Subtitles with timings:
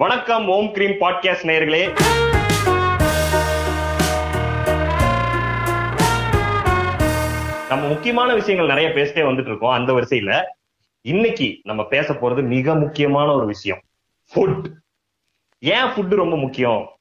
[0.00, 1.80] வணக்கம் ஓம் cream podcast நேயர்களே.
[7.68, 10.42] நம்ம முக்கியமான விஷயங்கள் நிறைய பேசிட்டே வந்துட்டு இருக்கோம் அந்த வரிசையில.
[11.00, 13.80] இன்னைக்கு நம்ம பேச போறது மிக முக்கியமான ஒரு விஷயம்
[14.34, 14.64] ஃபுட்
[15.58, 16.98] ஏன் ஃபுட் ரொம்ப முக்கியம்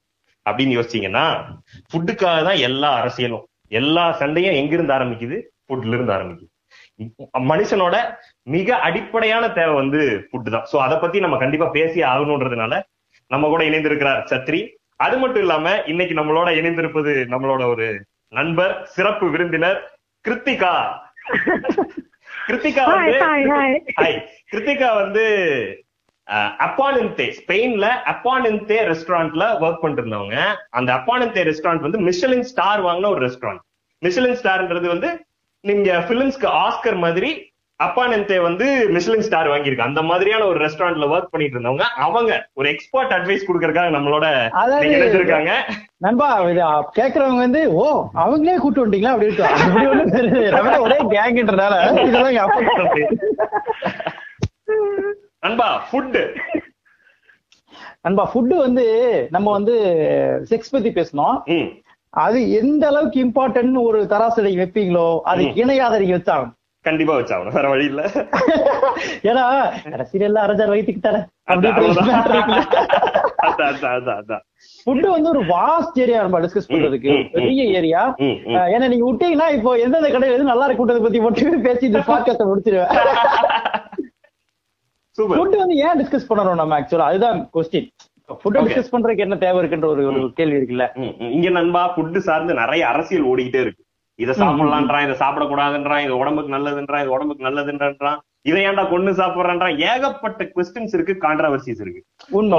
[0.49, 1.45] அப்படின்னு யோசிச்சீங்கன்னா
[1.91, 5.41] ஃபுட்டுக்காக தான் எல்லா அரசியலும் எல்லா சண்டையும் எங்கிருந்து ஆரம்பிக்குது?
[5.67, 6.49] ஃபுட்ல இருந்து ஆரம்பிக்குது.
[7.39, 8.15] மனுஷனோட
[8.55, 10.67] மிக அடிப்படையான தேவை வந்து ஃபுட் தான்.
[10.71, 12.73] சோ அதை பத்தி நம்ம கண்டிப்பா பேசி ஆகணுன்றதுனால
[13.31, 14.61] நம்ம கூட இணைந்திருக்கிறார் சத்ரி.
[15.05, 17.87] அது மட்டும் இல்லாம இன்னைக்கு நம்மளோட இணைந்திருப்பது நம்மளோட ஒரு
[18.37, 19.79] நண்பர் சிறப்பு விருந்தினர்
[20.25, 20.75] கிருத்திகா.
[22.47, 23.19] கிருத்திகா வந்து.
[23.99, 24.17] ஹாய்
[24.51, 25.25] கிருத்திகா வந்து
[26.65, 27.27] அப்பானந்தே.
[27.39, 30.37] ஸ்பெயின்ல அப்பானந்தே ரெஸ்டாரண்ட்ல ஒர்க் பண்ணிட்டு இருந்தவங்க
[30.77, 33.63] அந்த அப்பானந்தே ரெஸ்டாரண்ட் வந்து மிஷலின் ஸ்டார் வாங்கின ஒரு ரெஸ்டாரண்ட்.
[34.01, 35.11] மிஷலின் ஸ்டார்ன்றது வந்து
[35.63, 37.31] நீங்க பிலிம்ஸ்க்கு ஆஸ்கர் மாதிரி
[37.85, 39.87] அப்பானந்தே வந்து மிஷலின் ஸ்டார் வாங்கியிருக்கு.
[39.87, 44.25] அந்த மாதிரியான ஒரு ரெஸ்டாரண்ட்ல ஒர்க் பண்ணிட்டு இருந்தவங்க அவங்க ஒரு எக்ஸ்பர்ட் அட்வைஸ் கொடுக்கறதுக்காக நம்மளோட
[44.87, 45.51] இணைஞ்சிருக்காங்க
[46.05, 46.63] நண்பா இது
[46.99, 47.85] கேக்குறவங்க வந்து ஓ
[48.23, 49.13] அவங்களே கூட்டு வந்துட்டீங்களா?
[49.13, 51.75] அப்படின்னு ஒரே கேங்ன்றதால
[55.45, 56.19] நண்பா ஃபுட்
[58.05, 58.85] நண்பா ஃபுட்டு வந்து
[59.35, 59.75] நம்ம வந்து
[60.49, 61.37] செக்ஸ் பத்தி பேசணும்.
[62.25, 66.53] அது எந்த அளவுக்கு இம்பார்ட்டன்ட் ஒரு தராசடை வைப்பீங்களோ அதுக்கு இணையாத நீங்க வச்சாகணும்.
[66.87, 67.55] கண்டிப்பா வச்சாகணும்.
[67.57, 68.01] வேற வழி இல்ல.
[69.29, 69.43] ஏன்னா
[69.93, 71.17] கடைசியில எல்லாம் அரஜார் வயிற்றுக்கு தர
[71.53, 72.09] அதான், அதான்,
[73.47, 74.43] அதான், அதான், அதான்.
[74.85, 77.13] ஃபுட்டு வந்து ஒரு வாஸ்ட் ஏரியா நம்ம டிஸ்கஸ் பண்றதுக்கு.
[77.37, 78.01] பெரிய ஏரியா.
[78.73, 82.93] ஏன்னா நீங்க விட்டீங்கன்னா இப்போ எந்தெந்த கடையில எது நல்லா இருக்குன்றதை பத்தி மட்டுமே பேசி இந்த பாட்காஸ்ட முடிச்சிருவேன்.
[85.15, 87.87] ஃபுட் வந்து ஏன் டிஸ்கஸ் பண்ணணும் நம்ம ஆக்சுவலா அதுதான் கொஸ்டின்
[88.41, 88.57] ஃபுட்.
[88.65, 90.85] டிஸ்கஸ் பண்றதுக்கு என்ன தேவை இருக்குன்ற ஒரு கேள்வி இருக்குல்ல.
[91.35, 93.83] இங்க நண்பா ஃபுட் சார்ந்து நிறைய அரசியல் ஓடிக்கிட்டே இருக்கு.
[94.19, 99.73] இத சாப்பிடலான்றான் இதை சாப்பிடக்கூடாதுன்றான் இது உடம்புக்கு நல்லதுன்றான் இது உடம்புக்கு நல்லதுன்றான் இதை ஏன்டா கொண்டு சாப்பிடுறான்றான்?
[99.87, 102.01] ஏகப்பட்ட கொஸ்டின்ஸ் இருக்கு கான்ட்ரவர்சிஸ் இருக்கு.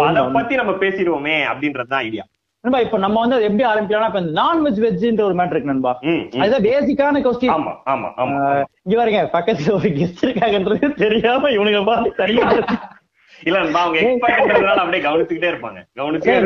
[0.03, 0.25] அத.
[0.35, 2.25] பத்தி நம்ம பேசிடுவோமே அப்படின்றதுதான் ஐடியா
[2.65, 5.93] நண்பா இப்ப நம்ம வந்து எப்படி ஆரம்பிக்கலாம்னா இப்ப நான்வெஜ் வெஜ்ன்ற ஒரு மேட்டர் இருக்கு நண்பா.
[6.39, 8.39] அதுதான் பேசிக்கான கொஸ்டின் ஆமா ஆமா ஆமா
[8.87, 12.47] இங்க பாருங்க பக்கத்துல ஒரு கெஸ்ட் இருக்காங்கன்றது தெரியாம இவனுங்க பார்த்து தனியா
[13.43, 15.87] இல்ல நண்பா அவங்க எக்ஸ்பர்ட்ன்றதுனால அப்படியே கவனிச்சுக்கிட்டே இருப்பாங்க.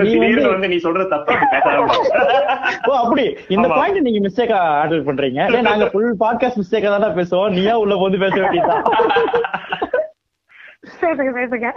[0.02, 1.34] திடீர்னு வந்து- நீ சொல்ற தப்பா
[2.84, 3.36] ஓ அப்படி.
[3.48, 3.68] இந்த.
[3.68, 5.54] பாயிண்ட் நீங்க மிஸ்டேக்கா ஹேண்டில் பண்றீங்க.
[5.54, 7.50] ஏன் நாங்க ஃபுல் பாட்காஸ்ட் மிஸ்டேக்கா தானே பேசுவோம்.
[7.50, 8.82] நீயா உள்ள வந்து பேச வேண்டியதுதான்.
[11.00, 11.72] பேசுங்க பேசுங்க.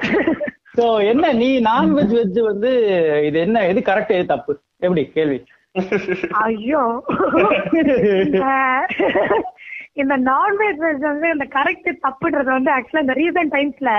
[0.77, 2.71] சோ என்ன நீ நான்வெஜ் வெஜ் வந்து
[3.25, 4.59] இது என்ன எது கரெக்ட் எது தப்பு?
[4.77, 5.05] எப்படி?
[5.05, 5.43] கேள்வி.
[6.29, 7.03] ஐயோ.
[9.95, 13.91] இந்த நான்வெஜ் வெஜ் வந்து இந்த கரெக்ட் தப்புன்றது வந்து ஆக்சுவலா இந்த ரீசன்ட் டைம்ஸ்ல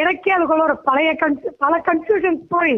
[0.00, 1.10] எனக்கே அதுக்குள்ள ஒரு பழைய
[1.64, 2.76] பல கன்ஃபியூஷன்ஸ் போய்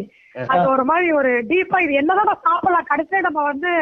[0.53, 3.73] அது ஒரு மாதிரி ஒரு டீப்பா இது என்னதான் நம்ம சாப்பிடலாம் கடைசியா நம்ம வந்து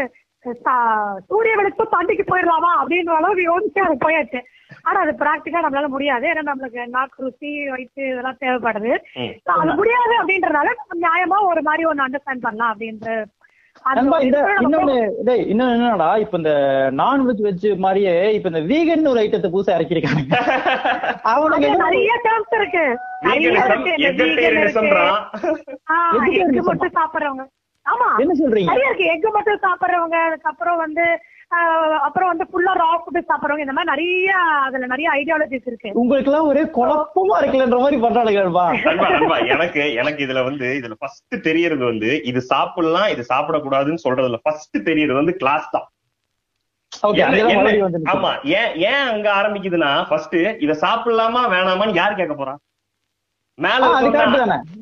[1.30, 4.40] சூரிய வெளிச்சம் தண்டிக்கு போயிடலாமா அப்படின்ற அளவுக்கு யோசிச்சு அது போயாச்சு.
[4.86, 6.24] ஆனா அது பிராக்டிக்கா நம்மளால முடியாது.
[6.30, 8.92] ஏன்னா நம்மளுக்கு நாக்கு ருசி வயிற்று இதெல்லாம் தேவைப்படுது.
[9.54, 13.08] அது முடியாது அப்படின்றதுனால நம்ம நியாயமா ஒரு மாதிரி ஒண்ணு அண்டர்ஸ்டாண்ட் பண்ணலாம் அப்படின்ற
[15.52, 16.52] என்னடா இப்ப இந்த
[16.94, 20.20] நான்வெஜ் வெஜ் மாதிரியே இப்ப இந்த வீகன் ஒரு ஐட்டத்தை புதுசா இறக்கிருக்காங்க
[21.32, 22.84] அவனுக்கு நிறைய டேர்ம்ஸ் இருக்கு.
[26.42, 27.44] எக் மட்டும் சாப்பிடுறவங்க.
[27.86, 28.08] ஆமா.
[28.18, 28.72] என்ன சொல்றீங்க?
[29.08, 31.04] எக் மட்டும் சாப்பிடுறவங்க அதுக்கப்புறம் வந்து
[32.06, 34.30] அப்புறம் வந்து ஃபுல்லா ரா ஃபுட் சாப்பிடுறவங்க இந்த மாதிரி நிறைய
[34.66, 35.90] அதுல நிறைய ஐடியாலஜிஸ் இருக்கு.
[35.94, 37.98] உங்களுக்கு எல்லாம் ஒரே குழப்பமா இருக்குன்ற மாதிரி
[39.14, 44.78] நண்பா, எனக்கு எனக்கு இதுல வந்து இதுல ஃபர்ஸ்ட் தெரியறது வந்து இது சாப்பிடலாம் இது சாப்பிடக்கூடாதுன்னு சொல்றதுல ஃபர்ஸ்ட்
[44.90, 45.88] தெரியறது வந்து கிளாஸ் தான்.
[48.12, 52.60] ஆமா ஏன் ஏன் அங்க ஆரம்பிக்குதுன்னா ஃபர்ஸ்ட் இத சாப்பிடலாமா வேணாமான்னு யார் கேட்க போறான்
[53.62, 53.86] மேல.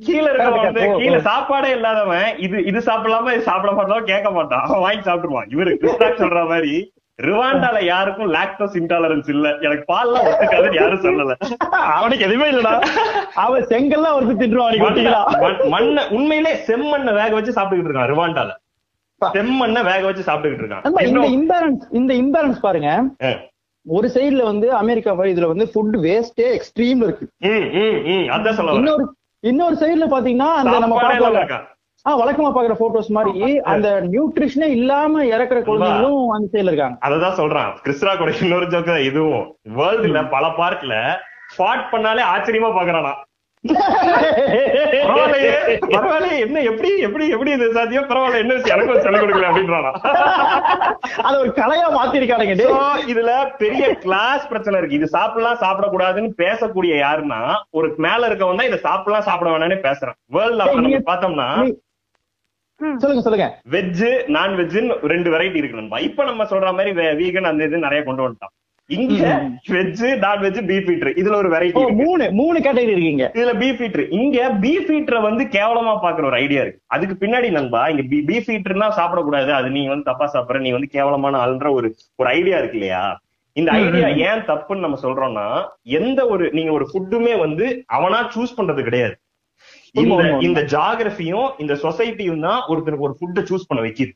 [0.07, 0.73] கீழ இருக்கவன்.
[0.99, 4.65] கீழ சாப்பாடே இல்லாதவன் இது இது சாப்பிடலாமா இது சாப்பிட மாட்டான் கேட்க மாட்டான்.
[4.65, 5.59] அவன் வாங்கி சாப்பிட்டுருவான்.
[5.59, 6.93] இவரு கிறிஸ்டாக் சொல்ற மாதிரி
[7.23, 9.57] ரிவாண்டால யாருக்கும் லாக்டோஸ் இன்டாலரன்ஸ் இல்ல.
[9.61, 11.35] எனக்கு பால்லாம் ஒத்துக்காதுன்னு யாரும் சொல்லல.
[11.71, 12.87] அவனுக்கு எதுவுமே இல்லடா.
[13.35, 14.39] அவன் செங்கல்லாம்
[14.79, 18.51] ஒட்டிக்கலாம் மண்- மண்ணை உண்மையிலே செம்மண்ணை வேக வச்சு சாப்பிட்டுக்கிட்டு இருக்கான் ரிவாண்டால.
[19.33, 21.03] செம்மண்ணை வேக வச்சு சாப்பிட்டுக்கிட்டு இருக்கான்.
[21.03, 23.03] இந்த இம்பேலன்ஸ் இந்த இம்பேலன்ஸ் பாருங்க.
[23.87, 27.27] ஒரு சைடுல வந்து அமெரிக்கா இதுல வந்து ஃபுட் வேஸ்டே எக்ஸ்ட்ரீம்ல இருக்கு.
[28.79, 29.05] இன்னொரு
[29.45, 31.67] இன்னொரு சைடுல பாத்தீங்கன்னா அந்த நம்ம சாப்பாடே இல்லாம பாக்கல இருக்கான்.
[32.07, 36.99] ஆ வழக்கமா பாக்குற போட்டோஸ் மாதிரி அந்த நியூட்ரிஷனே இல்லாம இறக்குற குழந்தைங்களும் அந்த சைடுல இருக்காங்க.
[37.01, 37.73] அததான் சொல்றான்.
[37.85, 39.45] கிறிஸ்டா கூட இன்னொரு ஜோக்கு இதுவும்.
[39.79, 40.95] வேர்ல்டுல பல பார்ட்ல
[41.57, 43.13] ஃபாட் பண்ணாலே ஆச்சரியமா பாக்குறானா
[43.69, 45.53] பரவாயில்லையே.
[45.95, 46.39] பரவாயில்லையே.
[46.39, 48.09] என்ன எப்படி எப்படி எப்படி இது சாத்தியம்?
[48.09, 48.81] பரவாயில்ல என்ன விஷயம்?
[48.81, 49.91] எனக்கும் சொல்லிக் கொடுக்கல அப்படின்றானா?
[51.23, 52.55] அத ஒரு கலையா மாத்திருக்கானுங்க.
[53.09, 54.97] இதுல பெரிய கிளாஸ் பிரச்சனை இருக்கு.
[54.97, 60.15] இது சாப்பிடலாம் சாப்பிடக்கூடாதுன்னு பேசக்கூடிய யாருன்னா ஒரு மேல இருக்கவன் தான் இதை சாப்பிடலாம் சாப்பிட வேணாம்னு பேசுறான்.
[60.33, 61.73] வேர்ல்ட்ல நம்ம நீங்க- பார்த்தோம்னா
[62.97, 63.61] சொல்லுங்க சொல்லுங்க.
[63.71, 68.70] வெஜ் நான்வெஜ்னு ரெண்டு வெரைட்டி இருக்கு இப்ப நம்ம சொல்ற மாதிரி வீகன் அந்த இது நிறைய கொண்டு வந்துட்டான்.
[68.97, 69.25] இங்க
[69.75, 73.25] வெஜ் நான்வெஜ் பீஃப் ஈட்டர் இதுல ஒரு வெரைட்டி மூணு மூணு கேட்டகரி இருக்கீங்க.
[73.39, 76.81] இதுல பீஃப் ஈட்டர் இங்க பீஃப் ஈட்டரை வந்து கேவலமா பாக்குற ஒரு ஐடியா இருக்கு.
[76.97, 79.51] அதுக்கு பின்னாடி நண்பா இங்க பீஃப் ஈட்டர்னா சாப்பிடக்கூடாது.
[79.59, 81.91] அது நீ வந்து தப்பா சாப்பிடுற நீ வந்து கேவலமான ஆளுன்ற ஒரு
[82.21, 83.05] ஒரு ஐடியா இருக்கு இல்லையா?
[83.57, 85.47] இந்த ஐடியா ஏன் தப்புன்னு நம்ம சொல்றோம்னா
[85.99, 87.67] எந்த ஒரு நீங்க ஒரு ஃபுட்டுமே வந்து
[87.99, 89.15] அவனா சூஸ் பண்றது கிடையாது.
[90.49, 94.13] இந்த ஜாகிரபியும் இந்த சொசைட்டியும் தான் ஒருத்தருக்கு ஒரு ஃபுட்டை சூஸ் பண்ண வைக்கிது.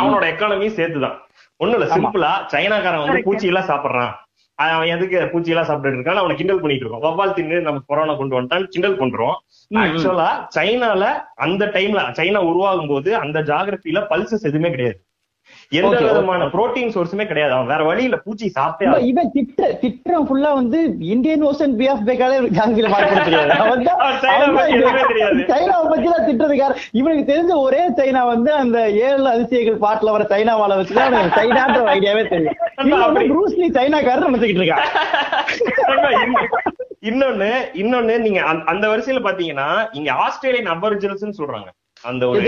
[0.00, 1.16] அவனோட எக்கானமியும் சேர்த்துதான்.
[1.60, 1.88] ஒண்ணும் இல்ல.
[1.94, 3.24] சிம்பிளா சைனாக்காரன் வந்து.
[3.26, 4.12] பூச்சி எல்லாம் சாப்பிடுறான்
[4.58, 8.36] அவன் எதுக்கு பூச்சி எல்லாம் சாப்பிட்டு இருக்கான் அவனை கிண்டல் பண்ணிட்டு இருக்கோம் வவ்வால் தின்னு நம்ம கொரோனா கொண்டு
[8.36, 9.36] வந்துட்டான் கிண்டல் பண்றோம்.
[9.70, 11.04] ஆக்சுவலா சைனால
[11.44, 14.98] அந்த டைம்ல சைனா உருவாகும் போது அந்த ஜாகிரபில பல்சஸ் எதுவுமே கிடையாது
[15.74, 15.88] எந்த.
[16.06, 17.54] விதமான புரோட்டீன் சோர்ஸுமே கிடையாது.
[17.54, 19.00] அவன் வேற வழி இல்ல பூச்சி சாப்பிட்டே.
[19.00, 23.52] இவன் திட்ட திட்டம் ஃபுல்லா வந்து இந்தியன் ஓசன் பி ஆஃப் பேக்காலே ஜாங்கில மார்க் தெரியாது.
[25.46, 30.80] சைனாவை பத்தி தான் திட்டுறதுக்கார இவனுக்கு தெரிஞ்ச ஒரே சைனா வந்து அந்த ஏழு அதிசயங்கள் பாட்டுல வர சைனாவால
[30.80, 32.54] வச்சுதான் அவனுக்கு சைனான்ற ஐடியாவே தெரியும்.
[33.16, 34.80] ப்ரூஸ்லி சைனாக்காரர் நினைச்சுக்கிட்டு இருக்கான்.
[37.02, 41.66] இன்னொன்னு இன்னொன்னு நீங்க அந்த- அந்த வரிசையில பாத்தீங்கன்னா இங்க ஆஸ்திரேலியன் அபரிஜினல்ஸ் சொல்றாங்க.
[42.04, 42.40] அந்த ஒரு?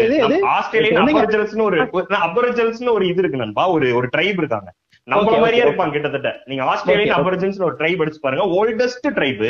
[0.50, 1.20] ஆஸ்திரேலியன் சொன்னீங்க.
[1.20, 1.78] அபரிஜினல்ஸ் ஒரு
[2.26, 4.70] அபரிஜினல்ஸ் ஒரு இது இருக்கு நண்பா ஒரு ஒரு ட்ரைப் இருக்காங்க
[5.08, 7.16] Okay, மாதிரியே இருப்பாங்க கிட்டத்தட்ட நீங்க ஆஸ்திரேலியன்.
[7.18, 9.42] அபரிஜின்ஸ் ஒரு ட்ரைப் அடிச்சு பாருங்க ஓல்டஸ்ட் ட்ரைப்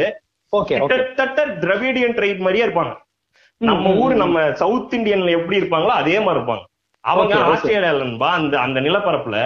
[0.72, 2.92] கிட்டத்தட்ட திராவிடியன் ட்ரைப் மாதிரியே இருப்பாங்க
[3.60, 4.14] நம்ம ஊர்.
[4.14, 6.64] நம்ம சவுத் இந்தியன்ல எப்படி இருப்பாங்களோ அதே மாதிரி இருப்பாங்க
[7.04, 7.52] அவங்க Okay, okay.
[7.52, 9.38] ஆஸ்திரேலியால நண்பா அந்த அந்த நிலப்பரப்புல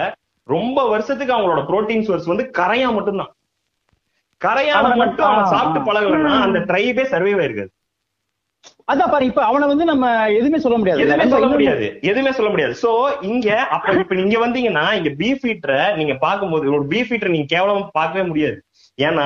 [0.47, 3.31] ரொம்ப வருஷத்துக்கு அவங்களோட புரோட்டீன் சோர்ஸ் வந்து கரையா மட்டும்தான்
[4.41, 5.87] கரையால அவன் மட்டும் அவன் சாப்பிட்டு.
[5.87, 7.71] பழகலன்னா அந்த ட்ரைபே சர்வைவ் ஆயிருக்காது
[8.91, 11.01] அதான் பாரு இப்ப அவனை வந்து நம்ம எதுவுமே சொல்ல முடியாது.
[11.01, 11.85] எதுவுமே சொல்ல முடியாது.
[12.01, 12.73] எதுவுமே சொல்ல முடியாது.
[12.83, 12.89] சோ
[13.23, 17.89] இங்க அப்ப இப்ப நீங்க வந்தீங்கன்னா இங்க பீஃப் ஈட்டரை நீங்க பாக்கும்போது ஒரு பீஃப் ஈட்டரை நீங்க கேவலமா
[17.93, 18.57] பார்க்கவே முடியாது.
[18.97, 19.25] ஏன்னா.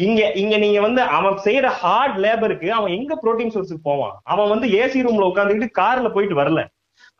[0.00, 4.14] இங்க இங்க நீங்க வந்து அவன் செய்யற ஹார்ட் லேபருக்கு அவன் எங்க புரோட்டீன் சோர்ஸுக்கு போவான்?
[4.24, 6.62] அவன் வந்து ஏசி ரூம்ல உட்காந்துக்கிட்டு கார்ல போயிட்டு வரல.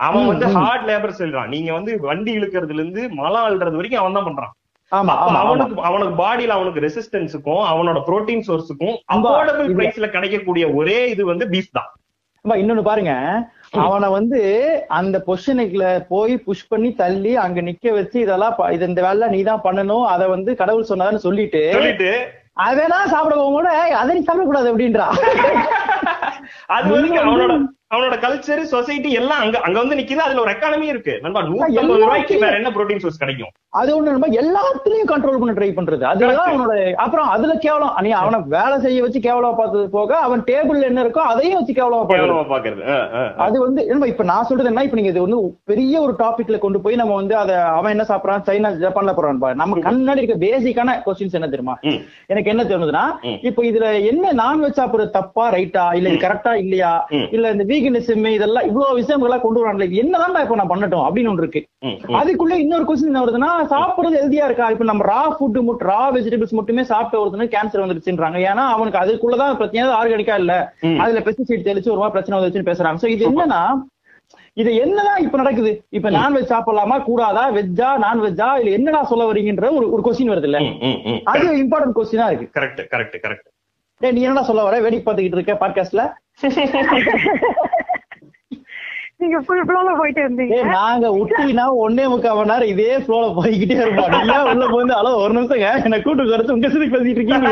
[0.00, 0.46] அவன் வந்து.
[0.56, 4.52] ஹார்ட் லேபர் சொல்றான் நீங்க வந்து வண்டி இழுக்கிறதுல இருந்து மலை அழுறது வரைக்கும் அவன் தான் பண்றான்.
[5.42, 11.72] அவனுக்கு அவனுக்கு பாடியில அவனுக்கு ரெசிஸ்டன்ஸுக்கும் அவனோட புரோட்டீன் சோர்ஸுக்கும் அஃபோர்டபிள் பிரைஸ்ல கிடைக்கக்கூடிய ஒரே இது வந்து பீஃப்
[11.72, 11.90] தான்.
[12.44, 13.12] இன்னொன்னு பாருங்க.
[13.82, 14.40] அவனை வந்து
[14.94, 19.64] அந்த பொசிஷனுக்குள்ள போய் புஷ் பண்ணி தள்ளி அங்க நிக்க வச்சு இதெல்லாம் இது இந்த வேலை நீ தான்
[19.64, 21.62] பண்ணணும் அதை வந்து கடவுள் சொன்னான்னு சொல்லிட்டு
[22.64, 25.06] அதெல்லாம் சாப்பிட கூட அதை நீ சாப்பிடக்கூடாது அப்படின்றா.
[26.68, 27.54] அது வந்து- அவனோட
[27.94, 32.42] அவனோட கல்ச்சர் சொசைட்டி எல்லாம் அங்க அங்க வந்து நிக்குது அதுல ஒரு எக்கானமி இருக்கு நண்பா நூத்தி ரூபாய்க்கு
[32.44, 36.36] வேற என்ன புரோட்டீன் சோர்ஸ் கிடைக்கும் அது ஒண்ணு நம்ம எல்லாத்துலயும் கண்ட்ரோல் பண்ண ட்ரை பண்றது அதுதான்.
[36.48, 36.74] அவனோட
[37.04, 41.22] அப்புறம் அதுல கேவலம் நீ அவனை வேலை செய்ய வச்சு கேவலமா பார்த்தது போக அவன் டேபிள்ல என்ன இருக்கோ
[41.30, 42.04] அதையும் வச்சு கேவலமா
[42.52, 42.82] பாக்குறது.
[43.46, 43.80] அது வந்து
[44.12, 47.36] இப்ப நான் சொல்றது என்ன இப்ப நீங்க இது வந்து பெரிய ஒரு டாபிக்ல கொண்டு போய் நம்ம வந்து
[47.42, 49.32] அத அவன் என்ன சாப்பிடறான் சைனா ஜப்பான்ல போறான்.
[49.62, 51.76] நம்ம கண்ணாடி இருக்க பேசிக்கான கொஸ்டின்ஸ் என்ன தெரியுமா.
[52.32, 53.04] எனக்கு என்ன தோணுதுன்னா.
[53.48, 56.92] இப்ப இதுல என்ன நான்வெஜ் சாப்பிடுறது தப்பா ரைட்டா இல்ல இது கரெக்டா இல்லையா.
[57.36, 61.44] இல்ல இந்த வீகனிசம் இதெல்லாம் இவ்வளவு விஷயங்களா கொண்டு வராங்களே இது என்னதான் இப்ப நான் பண்ணட்டும் அப்படின்னு ஒன்று
[61.44, 61.60] இருக்கு.
[62.20, 64.68] அதுக்குள்ள இன்னொரு கொஸ்டின் என்ன வருதுன்னா சாப்பிடுறது ஹெல்தியா இருக்கா?
[64.74, 68.38] இப்ப நம்ம ரா ஃபுட் மட்டும் ரா வெஜிடபிள்ஸ் மட்டுமே சாப்பிட்ட ஒருத்தனுக்கு கேன்சர் வந்துருச்சுன்றாங்க.
[68.50, 70.54] ஏன்னா அவனுக்கு அதுக்குள்ளதான் பிரச்சனை ஆர்கானிக்கா இல்ல.
[71.04, 73.02] அதுல பெஸ்டிசைட் தெளிச்சு ஒரு மாதிரி பிரச்சனை வந்துருச்சுன்னு பேசுறாங்க.
[73.04, 73.62] சோ இது என்னன்னா
[74.60, 75.70] இது என்னதான் இப்ப நடக்குது?
[75.96, 77.42] இப்ப நான்வெஜ் சாப்பிடலாமா கூடாதா?
[77.56, 80.58] வெஜ்ஜா நான்வெஜ்ஜா இல்ல என்னடா சொல்ல வரீங்கன்ற ஒரு ஒரு கொஸ்டின் வருது இல்ல.
[81.32, 82.46] அது இம்பார்ட்டன்ட் கொஸ்டினா இருக்கு.
[82.58, 83.48] கரெக்ட் கரெக்ட் கரெக்ட்
[84.00, 84.76] நீ என்னடா சொல்ல வர?
[84.84, 86.04] வேடிக்கை பார்த்துக்கிட்டு இருக்க பாட்காஸ்ட்ல
[89.20, 90.54] நீங்க ஃபுல் ஃப்ளோல போயிட்டு இருந்தீங்க.
[90.56, 94.10] ஏய் நாங்க உட்டினா ஒன்னே முக்கால் மணி நேரம் இதே ஃப்ளோல போய்கிட்டே இருப்போம்.
[94.14, 97.48] நீங்க உள்ள வந்து அளவு ஒரு நிமிஷங்க என்ன கூட்டு குறைச்சு உங்க சிரிக்கு பேசிட்டு இருக்கீங்க.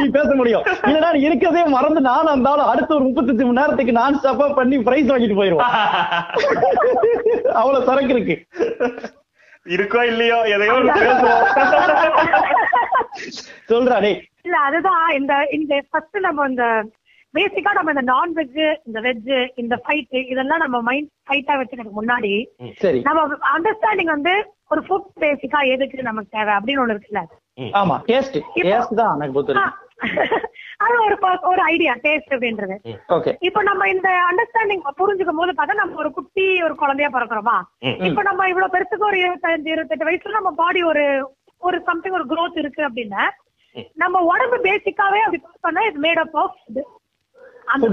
[0.00, 0.64] நீ பேச முடியும்.
[0.88, 5.10] இல்லன்னா நீ இருக்கதே மறந்து நானும் இருந்தாலும் அடுத்த ஒரு முப்பத்தஞ்சு மணி நேரத்துக்கு நான் ஸ்டாப்பா பண்ணி பிரைஸ்
[5.12, 5.72] வாங்கிட்டு போயிருவோம்.
[7.60, 8.36] அவ்வளவு சரக்கு இருக்கு.
[9.76, 10.76] இருக்கோ இல்லையோ எதையோ
[13.72, 14.18] சொல்றா டேய்.
[14.46, 16.64] இல்ல அதுதான் இந்த இந்த ஃபர்ஸ்ட் நம்ம இந்த
[17.34, 18.56] பேசிக்கா நம்ம இந்த நான்வெஜ்
[18.86, 22.32] இந்த வெஜ் இந்த ஃபைட் இதெல்லாம் நம்ம மைண்ட் ஃபைட்டா வச்சுக்கிறதுக்கு முன்னாடி
[22.80, 23.00] சரி.
[23.00, 23.20] நம்ம
[23.52, 24.32] அண்டர்ஸ்டாண்டிங் வந்து
[24.70, 27.22] ஒரு ஃபுட் பேசிக்கா எதுக்கு நமக்கு தேவை அப்படின்னு ஒண்ணு இருக்குல்ல.
[27.74, 30.46] ஆமா டேஸ்ட் டேஸ்ட் தான் எனக்கு பொறுத்த ஆ, வரைக்கும்
[30.84, 31.16] அது ஒரு
[31.50, 32.76] ஒரு ஐடியா டேஸ்ட் அப்படின்றது.
[33.16, 37.56] ஓகே இப்ப நம்ம இந்த அண்டர்ஸ்டாண்டிங் புரிஞ்சுக்கும் போது பார்த்தா நம்ம ஒரு குட்டி ஒரு குழந்தையா பிறக்கிறோமா.
[38.08, 41.04] இப்ப நம்ம இவ்வளவு பெருசுக்கு ஒரு இருபத்தஞ்சு இருபத்தெட்டு வயசுல நம்ம பாடி ஒரு
[41.62, 43.24] ஒரு சம்திங் ஒரு growth இருக்கு அப்படின்னா
[43.96, 46.56] நம்ம உடம்பு பேசிக்காவே அப்படி பார்த்தோம்னா இது மேட் அப் ஆஃப்
[47.70, 47.86] அந்த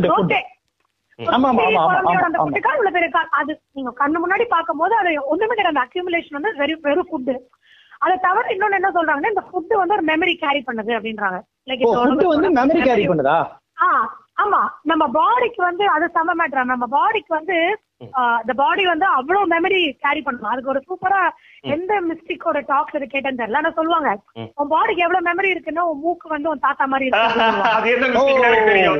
[3.39, 5.73] அது நீங்க கண்ணு முன்னாடி பார்க்கும்போது அது ஒண்ணுமே கிடையாது.
[5.73, 7.31] அந்த அக்யூமுலேஷன் வந்து வெறும் வெறும் ஃபுட்
[8.01, 11.37] அதை தவிர இன்னொன்னு என்ன சொல்றாங்கன்னா இந்த ஃபுட் வந்து ஒரு மெமரி கேரி பண்ணுது அப்படின்றாங்க.
[11.69, 11.83] லைக்
[13.77, 13.87] ஆ
[14.43, 14.59] ஆமா.
[14.89, 17.57] நம்ம பாடிக்கு வந்து அது சம மேட்டர் நம்ம பாடிக்கு வந்து
[18.41, 20.51] இந்த பாடி வந்து அவ்வளவு மெமரி கேரி பண்ணும்.
[20.51, 21.21] அதுக்கு ஒரு சூப்பரா
[21.75, 23.59] எந்த மிஸ்டேக்கோட டாக்ஸ் இது கேட்டேன்னு தெரியல.
[23.61, 24.09] ஆனா சொல்லுவாங்க.
[24.59, 27.07] உன் பாடிக்கு எவ்வளவு மெமரி இருக்குன்னா உன் மூக்கு வந்து உன் தாத்தா மாதிரி
[27.91, 28.99] இருக்கு எனக்கு தெரியும்.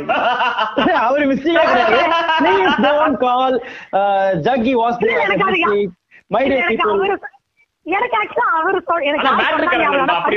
[1.08, 1.98] அவரு மிஸ்டேக் கிடையாது.
[2.40, 3.58] Please don't call
[4.48, 4.76] Jaggi
[6.48, 7.18] Vasudev எனக்கு பீப்புள் அவரு
[7.86, 9.28] எனக்கு ஆக்சுவலா அவரு எனக்கு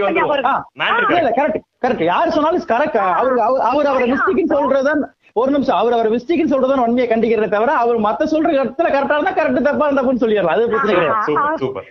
[0.01, 1.39] இருக்கு.
[1.39, 5.03] கரெக்ட் கரெக்ட் யாரு சொன்னாலும் கரெக்ட் அவர் அவர் அவர் அவரை மிஸ்டேக்னு சொல்றதான்
[5.41, 5.79] ஒரு நிமிஷம்.
[5.81, 9.89] அவர் அவர் மிஸ்டேக்னு சொல்றதான் உண்மையை கண்டிக்கிறத தவிர அவர் மத்த சொல்ற இடத்துல கரெக்டா இருந்தா கரெக்ட் தப்பா
[9.99, 10.55] தப்புன்னு சொல்லிடலாம்.
[10.57, 11.35] அது பிரச்சனை கிடையாது.
[11.63, 11.89] சூப்பர்.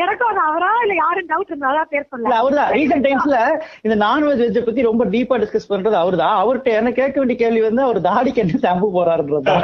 [0.00, 3.36] எனக்கும் அது அவரா இல்ல யாரும் டவுட் இருந்தா பேர் இல்ல சொல்ல அவர்தான் ரீசெண்ட் டைம்ஸ்ல
[3.84, 6.34] இந்த நான்வெஜ் வெஜ் பத்தி ரொம்ப டீப்பா டிஸ்கஸ் பண்றது அவர்தான்.
[6.40, 9.54] அவர்கிட்ட என்ன கேட்க வேண்டிய கேள்வி வந்து அவர் தாடிக்கு என்ன ஷாம்பு போறாருன்றது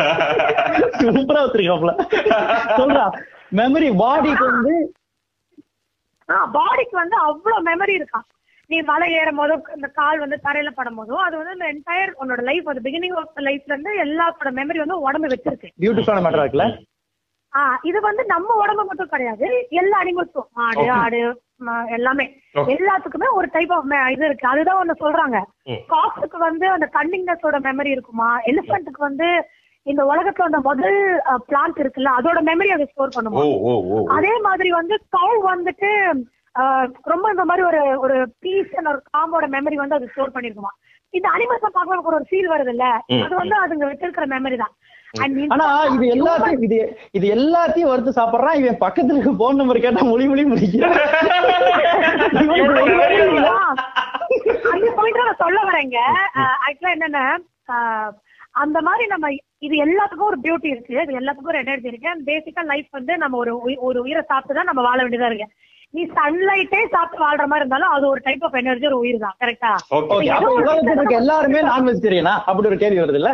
[1.08, 1.92] சூப்பரா வச்சிருக்காப்ல
[2.78, 3.04] சொல்றா.
[3.52, 4.74] மெமரி பாடிக்கு வந்து
[6.54, 8.20] பாடிக்கு வந்து அவ்வளவு மெமரி இருக்கா.
[8.70, 12.40] நீ மலை ஏறும் போதோ இந்த கால் வந்து தரையில படும் போதோ அது வந்து இந்த என்டையர் உன்னோட
[12.48, 15.70] லைஃப் அது பிகினிங் ஆஃப் லைஃப்ல இருந்து எல்லாத்தோட மெமரி வந்து உடம்பு வச்சிருக்கு.
[15.82, 16.68] பியூட்டிஃபுல்லான மேட்டர் இருக்குல்ல?
[17.82, 19.66] இது வந்து நம்ம உடம்பு மட்டும் கிடையாது.
[19.70, 20.48] எல்லா அனிமல்ஸும்.
[20.90, 22.40] ஆடு ம- எல்லாமே.
[22.54, 24.48] எல்லாத்துக்குமே ஒரு டைப் ஆஃப் இது இருக்கு.
[24.48, 25.42] அதுதான் ஒண்ணு சொல்றாங்க.
[25.62, 25.92] ம்.
[25.92, 28.40] காக்ஸுக்கு வந்து அந்த கன்னிங்னஸோட மெமரி இருக்குமா?
[28.40, 29.48] எலிஃபென்ட்டுக்கு வந்து
[29.82, 33.60] இந்த உலகத்துல அந்த முதல் பிளான்ட் இருக்குல்ல அதோட மெமரி அதை ஸ்டோர் பண்ணுமா?
[33.60, 36.12] ஓ ஓ அதே மாதிரி வந்து கவு வந்துட்டு
[37.02, 40.72] ரொம்ப இந்த மாதிரி ஒரு ஒரு பீஸ் ஒரு காம்போட மெமரி வந்து அது ஸ்டோர் பண்ணிருக்குமா?
[41.10, 42.84] இந்த அனிமல்ஸ் நமக்கு ஒரு ஃபீல் வருது இல்ல.
[43.22, 44.74] அது வந்து அதுங்க வச்சிருக்கிற மெமரி தான்.
[45.48, 46.76] ஆனா இது எல்லாத்தையும் இது
[47.12, 48.58] இது எல்லாத்தையும் வறுத்து சாப்பிடுறான்.
[48.60, 50.96] இவன் பக்கத்துல இருக்க போன் நம்பர் கேட்டா மொழி மொழி முடிக்கிறான்.
[54.72, 55.98] அந்த பாயிண்ட் நான் சொல்ல வரேங்க.
[56.64, 57.24] ஆக்சுவலா என்னன்னா
[58.62, 59.26] அந்த மாதிரி நம்ம
[59.66, 60.94] இது எல்லாத்துக்கும் ஒரு பியூட்டி இருக்கு.
[61.04, 62.12] இது எல்லாத்துக்கும் ஒரு எனர்ஜி இருக்கு.
[62.12, 63.52] அண்ட் பேசிக்கா லைஃப் வந்து நம்ம ஒரு
[63.88, 65.48] ஒரு உயிரை சாப்பிட்டு தான் நம்ம வாழ வேண்டியதா இருக்கு.
[65.94, 69.70] நீ சன்லைட்டே சாப்பிட்டு வாழ்ற மாதிரி இருந்தாலும் அது ஒரு டைப் ஆஃப் எனர்ஜி ஒரு உயிர் தான் கரெக்டா
[71.18, 73.32] எல்லாருமே நான் வெஜிடேரியனா அப்படி ஒரு கேள்வி வருது இல்ல?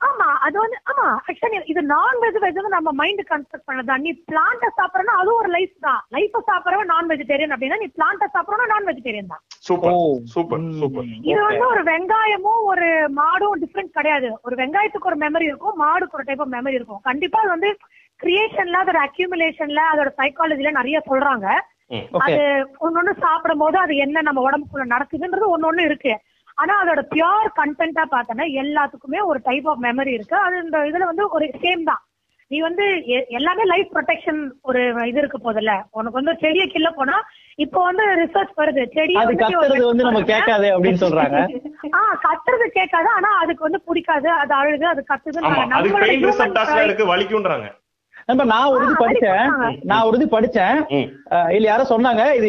[0.00, 4.10] ஆமா அது வந்து ஆமா ஆக்சுவலி இது நான் வெஜ் வெஜ் வந்து நம்ம மைண்ட் கன்ஸ்ட்ரக்ட் பண்ணதான் நீ
[4.28, 6.00] பிளான்ட சாப்பிடறனா அது ஒரு லைஃப் தான்.
[6.16, 9.42] லைஃப் சாப்பிடறவன் நான் வெஜிடேரியன் அப்படின்னா நீ பிளான்ட சாப்பிடறனா நான் வெஜிடேரியன் தான்.
[9.68, 9.96] சூப்பர்.
[10.34, 12.88] சூப்பர் சூப்பர் இது வந்து ஒரு வெங்காயமும் ஒரு
[13.20, 14.30] மாடும் டிஃபரெண்ட் கிடையாது.
[14.46, 17.02] ஒரு வெங்காயத்துக்கு ஒரு மெமரி இருக்கும் மாடுக்கு ஒரு டைப் ஆஃப் மெமரி இருக்கும்.
[17.08, 17.70] கண்டிப்பா அது வந்து
[18.20, 21.48] கிரியேஷன்ல அதோட அக்யூமுலேஷன்ல அதோட சைக்காலஜில நிறைய சொல்றாங்க.
[22.24, 22.38] அது
[22.86, 26.14] ஒன்னொன்னு சாப்பிடும் போது அது என்ன நம்ம உடம்புக்குள்ள நடக்குதுன்றது ஒன்னொன்னு இருக்கு.
[26.58, 30.36] ஆனா அதோட பியோர் கண்டென்ட்டா பார்த்தோன்னா எல்லாத்துக்குமே ஒரு டைப் ஆஃப் மெமரி இருக்கு.
[30.36, 32.02] அது இந்த இதுல வந்து ஒரு சேம் தான்.
[32.50, 32.84] நீ வந்து
[33.28, 35.82] எல்லாமே லைஃப் ப்ரொடெக்ஷன் ஒரு இது இருக்கு போதுல்ல.
[35.90, 37.16] உனக்கு வந்து செடியை கிள்ள போனா
[37.56, 38.82] இப்போ வந்து ரிசர்ச் வருது.
[38.94, 39.14] செடி
[39.86, 41.38] வந்து நம்ம கேட்காதே அப்படின்னு சொல்றாங்க.
[41.98, 43.08] ஆஹ் கத்துறது கேட்காது.
[43.08, 44.30] ஆனா அதுக்கு வந்து பிடிக்காது.
[44.34, 45.50] அது அழுது அது கத்துதுன்னு
[48.28, 49.44] நான் ஒரு இது படிச்சேன்.
[49.90, 50.78] நான் ஒரு இது படிச்சேன்.
[51.56, 52.22] இல்ல யாரோ சொன்னாங்க.
[52.38, 52.48] இது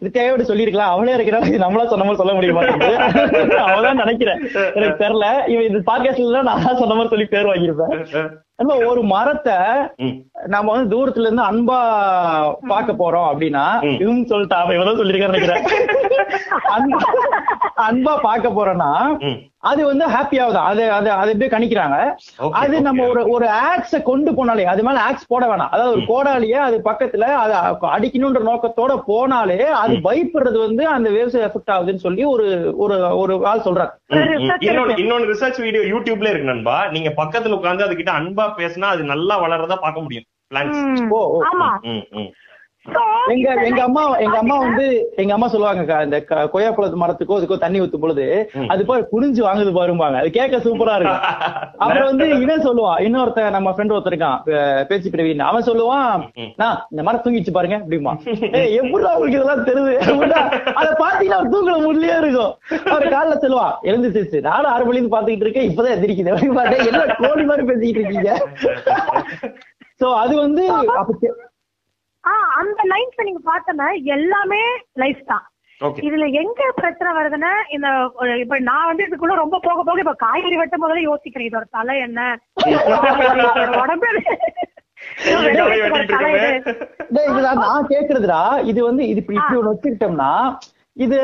[0.00, 4.40] கிருத்தியாவோட சொல்லிருக்கலாம் அவளே இருக்கிறாங்க இது நம்மளா சொன்ன மாதிரி சொல்ல முடிய மாட்டேங்குது அவதான் நினைக்கிறேன்.
[4.76, 5.26] எனக்கு தெரியல.
[5.52, 7.92] இவன் இது பாட்காஸ்ட்ல நான் தான் சொன்ன மாதிரி சொல்லி பேர் வாங்கியிருப்பேன்.
[8.58, 9.56] நண்பா, ஒரு மரத்தை.
[10.46, 11.78] நம்ம வந்து தூரத்துல இருந்து அன்பா
[12.72, 13.64] பார்க்க போறோம் அப்படின்னா.
[14.02, 15.64] இவங்க சொல்லிட்டா அவன் இவதான் சொல்லிருக்காரு நினைக்கிறேன்.
[16.76, 17.00] அன்பா
[17.86, 18.90] அன்பா பார்க்க போறோம்னா.
[19.70, 20.58] அது வந்து ஹாப்பி ஆகுது.
[20.70, 21.96] அது அது அது எப்படியே கணிக்கிறாங்க.
[22.60, 23.06] அது நம்ம.
[23.12, 25.72] ஒரு ஒரு ஆக்ஸ கொண்டு போனாலே அது மேல ஆக்ஸ் போட வேணாம்.
[25.74, 27.54] அதாவது ஒரு கோடாலிய அது பக்கத்துல அது
[27.96, 32.46] அடிக்கணும்ன்ற நோக்கத்தோட போனாலே அது பயப்படுறது வந்து அந்த வேவ்ஸ் எஃபெக்ட் ஆகுதுன்னு சொல்லி ஒரு
[32.84, 36.76] ஒரு ஒரு ஆள் research இன்னொன்னு ரிசர்ச் வீடியோ யூடியூப்ல இருக்கு நண்பா.
[36.96, 40.26] நீங்க பக்கத்துல உட்கார்ந்து அதுகிட்ட அன்பா பேசினா அது நல்லா வளர்றதா பார்க்க முடியும்.
[40.48, 40.80] பிளான்ஸ்
[43.32, 44.86] எங்க எங்க அம்மா எங்க அம்மா வந்து
[45.16, 48.24] எங்க அம்மா சொல்லுவாங்க "கா, இந்த க- கொய்யாப்பழத்து மரத்துக்கோ இதுக்கோ தண்ணி ஊத்தும் பொழுது.
[48.68, 50.16] அது பாரு குனிஞ்சு வாங்குது பாரும்பாங்க.
[50.18, 51.22] அது கேட்க சூப்பரா இருக்கும்.
[51.82, 56.24] அப்புறம் வந்து இவன் சொல்லுவான் இன்னொருத்தன் நம்ம ஃப்ரெண்ட் ஒருத்தர் இருக்கான் பே- பேச்சு பிரவீன் அவன் சொல்லுவான்.
[56.56, 58.12] நான் இந்த மரம் தூங்கிச்சு பாருங்க அப்படிமா
[58.52, 59.94] ஏய் எப்படி உங்களுக்கு இதெல்லாம் தெரியுது?
[60.74, 62.52] அத பாத்தீங்கன்னா அவர் தூங்கல முடியலே இருக்கும்.
[62.86, 66.86] அவர் காலைல சொல்லுவான் எழுந்துச்சு நானும் ஆறு மணிக்கு பாத்துக்கிட்டு இருக்கேன் இப்பதான் எந்திரிக்குது.
[66.86, 68.30] என்ன கோழி மாதிரி பேசிக்கிட்டு இருக்கீங்க?
[70.00, 71.12] சோ அது வந்து அப்ப
[72.58, 74.62] அந்த லைன்ஸ் நீங்க பார்த்தோன்னா எல்லாமே
[74.94, 75.44] லைஃப் தான்.
[75.80, 77.88] ஓகே இதுல எங்க பிரச்சனை வருதுன்னா இந்த
[78.42, 81.48] இப்ப நான் வந்து இதுக்குள்ள ரொம்ப போக போக இப்ப காய்கறி வெட்டும் போதே யோசிக்கிறேன்.
[81.48, 82.20] இதோட தலை என்ன?
[83.82, 84.10] உடம்பு
[87.24, 88.40] இதுதான் நான் கேக்குறதுடா.
[88.70, 90.30] இது வந்து இது இப்படி இப்படி ஒண்ணு வச்சுக்கிட்டோம்னா
[90.96, 91.16] இது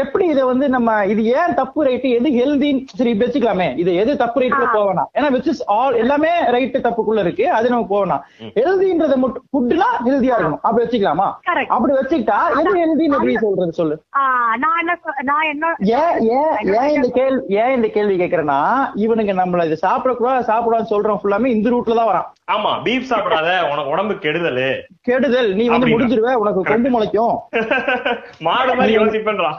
[0.00, 3.66] எப்படி இத வந்து நம்ம இது ஏன் தப்பு ரைட்டு எது ஹெல்தின்னு சரி இப்படி வச்சுக்கலாமே.
[3.76, 7.50] இது எது தப்பு ரைட்ல போவேணாம் ஏன்னா விச் இஸ் ஆல் எல்லாமே ரைட்டு தப்புக்குள்ள இருக்கு.
[7.50, 8.22] அது நம்ம போவேணாம்
[8.58, 10.62] ஹெல்தின்றத மட்டும் ஃபுட்னா ஹெல்தியா இருக்கணும்.
[10.62, 11.26] அப்படி வச்சுக்கலாமா?
[11.48, 11.68] Correct.
[11.68, 13.96] அப்படி வச்சுக்கிட்டா எது ஹெல்தின்னு எப்படி சொல்றது சொல்லு?
[14.16, 14.22] ஆ,
[14.56, 18.60] நான் என்ன சொ- நான் என்ன ஏன் ஏன் ஏன் இந்த கேள்வி ஏன் இந்த கேள்வி கேக்குறேன்னா
[19.04, 22.28] இவனுங்க நம்மள இது சாப்பிடக்கூடாது சாப்பிடான்னு சொல்றோம் ஃபுல்லாமே இந்த ரூட்ல தான் வரான்.
[22.52, 24.62] ஆமா பீஃப் சாப்பிடாத உனக்கு உடம்பு கெடுதல்.
[25.02, 25.50] கெடுதல்.
[25.54, 25.86] நீ வந்து.
[25.88, 27.34] முடிஞ்சிருவ உனக்கு கொண்டு முளைக்கும்.
[28.46, 29.58] மாடு மாதிரி யோசிப்பேன்றான்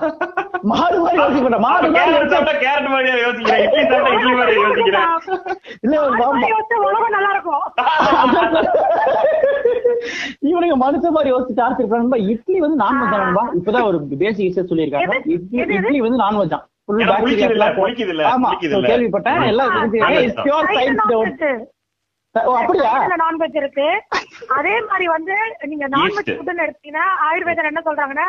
[0.72, 3.62] மாடு மாதிரி யோசிக்க மாடு மாதிரி கேரட் யோசிக்க சாப்பிட்டா கேரட் மாதிரியா யோசிக்கிறேன்.
[3.66, 5.08] இட்லி சாப்பிட்டா இட்லி மாதிரி யோசிக்கிறேன்.
[5.86, 6.34] இல்ல நான் பாம்பா.
[6.34, 7.64] மாதிரி யோசிச்சா உலகம் நல்லா இருக்கும்
[10.50, 15.16] இவனுங்க மனுஷ மாதிரி யோசிச்சு பண்ணா இட்லி வந்து நான்வெஜ் தான்பா இப்பதான் ஒரு பேசிக் விஷயம் சொல்லியிருக்காங்க?
[15.78, 16.66] இட்லி வந்து நான்வெஜ் தான்.
[18.92, 19.42] கேள்விப்பட்டேன்.
[19.52, 19.72] எல்லாம்
[22.58, 22.92] அப்படியா?
[23.24, 23.88] நான்வெஜ் இருக்கு.
[24.58, 25.36] அதே மாதிரி வந்து
[25.72, 26.30] நீங்க நான்வெஜ்.
[26.38, 28.28] ஃபுட்னு எடுத்தீங்கன்னா ஆயுர்வேதம் என்ன சொல்றாங்கன்னா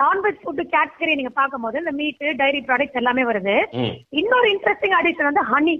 [0.00, 3.56] நான்வெஜ் ஃபுட் கேட்டகரி நீங்க பார்க்கும்போது இந்த மீட் டைரி ப்ராடக்ட்ஸ் எல்லாமே வருது.
[4.20, 5.74] இன்னொரு இன்ட்ரெஸ்டிங் அடிஷன் வந்து ஹனி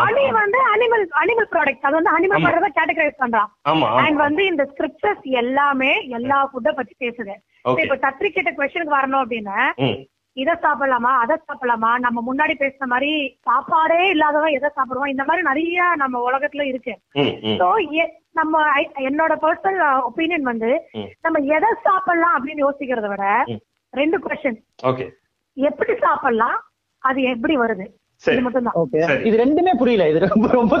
[0.00, 2.42] ஹனி வந்து அனிமல் அனிமல் ப்ராடக்ட் அது வந்து அனிமல்.
[2.46, 3.50] ப்ராடக்ட் கேட்டகரைஸ் பண்றான்.
[4.04, 7.34] அண்ட் வந்து இந்த ஸ்கிரிப்டர்ஸ் எல்லாமே எல்லா ஃபுட்ட பத்தி பேசுது.
[7.84, 9.58] இப்ப தத்ரி கிட்ட கொஸ்டினுக்கு வரணும் அப்படின்னா
[10.42, 11.90] இதை சாப்பிடலாமா அதை சாப்பிடலாமா?
[12.04, 13.12] நம்ம முன்னாடி பேசின மாதிரி
[13.48, 16.94] சாப்பாடே இல்லாதவன் எதை சாப்பிடுவோம் இந்த மாதிரி நிறைய நம்ம உலகத்துல இருக்கு.
[17.60, 17.68] சோ
[18.40, 18.62] நம்ம
[19.08, 20.70] என்னோட பர்சனல் ஒப்பீனியன் வந்து.
[21.24, 23.24] நம்ம எதை சாப்பிடலாம் அப்படின்னு யோசிக்கிறத விட.
[24.00, 24.58] ரெண்டு கொஸ்டின்
[25.56, 26.58] எப்படி சாப்பிடலாம்
[27.02, 27.86] அது எப்படி வருது?
[29.26, 30.04] இது ரெண்டுமே புரியல.
[30.10, 30.74] இது ரொம்ப ரொம்ப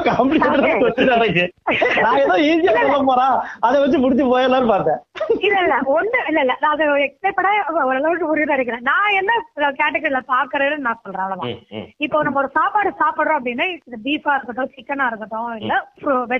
[2.02, 3.26] நான் ஏதோ ஈஸியா சொல்ல போறா.
[3.60, 5.00] அதை வச்சு முடிச்சு போயிடலாம்னு பார்த்தேன்.
[5.40, 5.76] இல்ல இல்ல.
[5.96, 6.54] ஒண்ணு இல்ல இல்ல.
[6.62, 7.50] நான் அதை எக்ஸ்பிளைன் பண்ண
[7.82, 9.32] ஓரளவுக்கு புரியுதா இருக்கிறேன் நான் என்ன
[9.80, 11.60] கேட்டகரியில பாக்குறேன்னு நான் சொல்றேன் அவ்வளவுதான்.
[12.00, 13.66] இப்போ நம்ம ஒரு சாப்பாடு சாப்பிடுறோம் அப்படின்னா
[14.06, 15.74] பீஃபா இருக்கட்டும் சிக்கனா இருக்கட்டும் இல்ல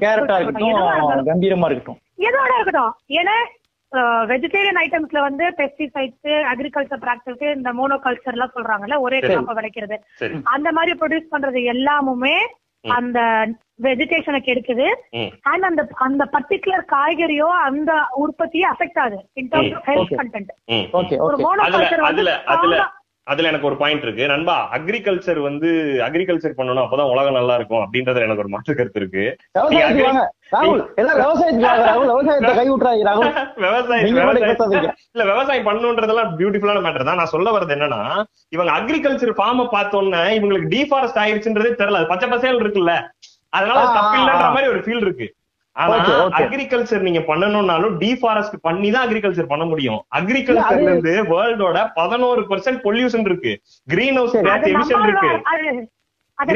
[0.08, 0.38] எதுவா
[2.26, 2.92] எதோட இருக்கட்டும்.
[3.18, 3.32] ஏன்னா
[4.26, 9.18] வெஜிடேரியன் ஐட்டம்ஸ்ல வந்து பெஸ்டிசைட்ஸ் அக்ரிகல்ச்சர் பிராக்டிஸ் இந்த மோனோ கல்ச்சர் எல்லாம் சொல்றாங்கல்ல ஒரே.
[9.22, 9.96] கிராப்ப விளைக்கிறது
[10.50, 12.36] அந்த மாதிரி ப்ரொடியூஸ் பண்றது எல்லாமுமே
[12.84, 13.18] அந்த
[13.82, 15.30] வெஜிடேஷனை கெடுக்குது ம்.
[15.50, 19.18] அண்ட் அந்த அந்த பர்டிகுலர் காய்கறியோ அந்த உற்பத்தியே அஃபெக்ட் ஆகுது.
[19.36, 20.12] In terms of health.
[20.20, 20.52] Content
[20.98, 21.42] ஒரு ஓகே.
[21.44, 22.24] மோனோ அதுல கல்ச்சர் வந்து
[23.26, 24.24] அதுல எனக்கு ஒரு பாயிண்ட் இருக்கு.
[24.26, 25.68] நண்பா அக்ரிகல்ச்சர் வந்து
[26.06, 29.24] அக்ரிகல்ச்சர் பண்ணணும் அப்பதான் உலகம் நல்லா இருக்கும் அப்படின்றதுல எனக்கு ஒரு மாற்று கருத்து இருக்கு.
[35.14, 37.16] இல்ல விவசாயம் பண்ணணுன்றதெல்லாம் பியூட்டிஃபுல்லான மேட்டர் தான்.
[37.16, 38.00] நான் சொல்ல வர்றது என்னன்னா
[38.52, 42.00] இவங்க அக்ரிகல்ச்சர் ஃபார்ம பார்த்தோன்னே இவங்களுக்கு டிஃபாரஸ்ட் ஆயிருச்சுன்றதே தெரியல.
[42.06, 42.94] பச்சை பசேல் இருக்குல்ல.
[43.52, 44.46] அதனால தப்பு இல்லைன்ற.
[44.50, 45.26] மாதிரி ஒரு ஃபீல் இருக்கு.
[45.76, 45.96] ஆனா.
[46.38, 53.26] அக்ரிகல்ச்சர் நீங்க பண்ணணும்னாலும் டிஃபாரஸ்ட் பண்ணி தான் அக்ரிகல்ச்சர் பண்ண முடியும் அக்ரிகல்ச்சர்ல இருந்து வேர்ல்டோட பதினோரு பெர்சென்ட் பொல்யூஷன்
[53.26, 53.52] இருக்கு
[53.88, 54.38] கிரீன் ஹவுஸ்.
[54.48, 55.34] கேஸ் எமிஷன் இருக்கு
[56.38, 56.54] அது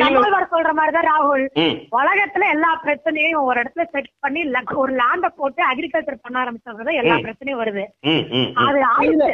[0.49, 4.41] சொல்ற மாதிரிதான் ராகுல் ம் உலகத்துல எல்லா பிரச்சனையும் ஒரு இடத்துல செட் பண்ணி
[4.77, 7.15] ஒரு லேண்ட போட்டு அக்ரிகல்ச்சர் பண்ண ஆரம்பிச்சது எல்லா.
[7.19, 8.51] பிரச்சனையும் வருது ம் ம் ம்.
[8.65, 8.83] அது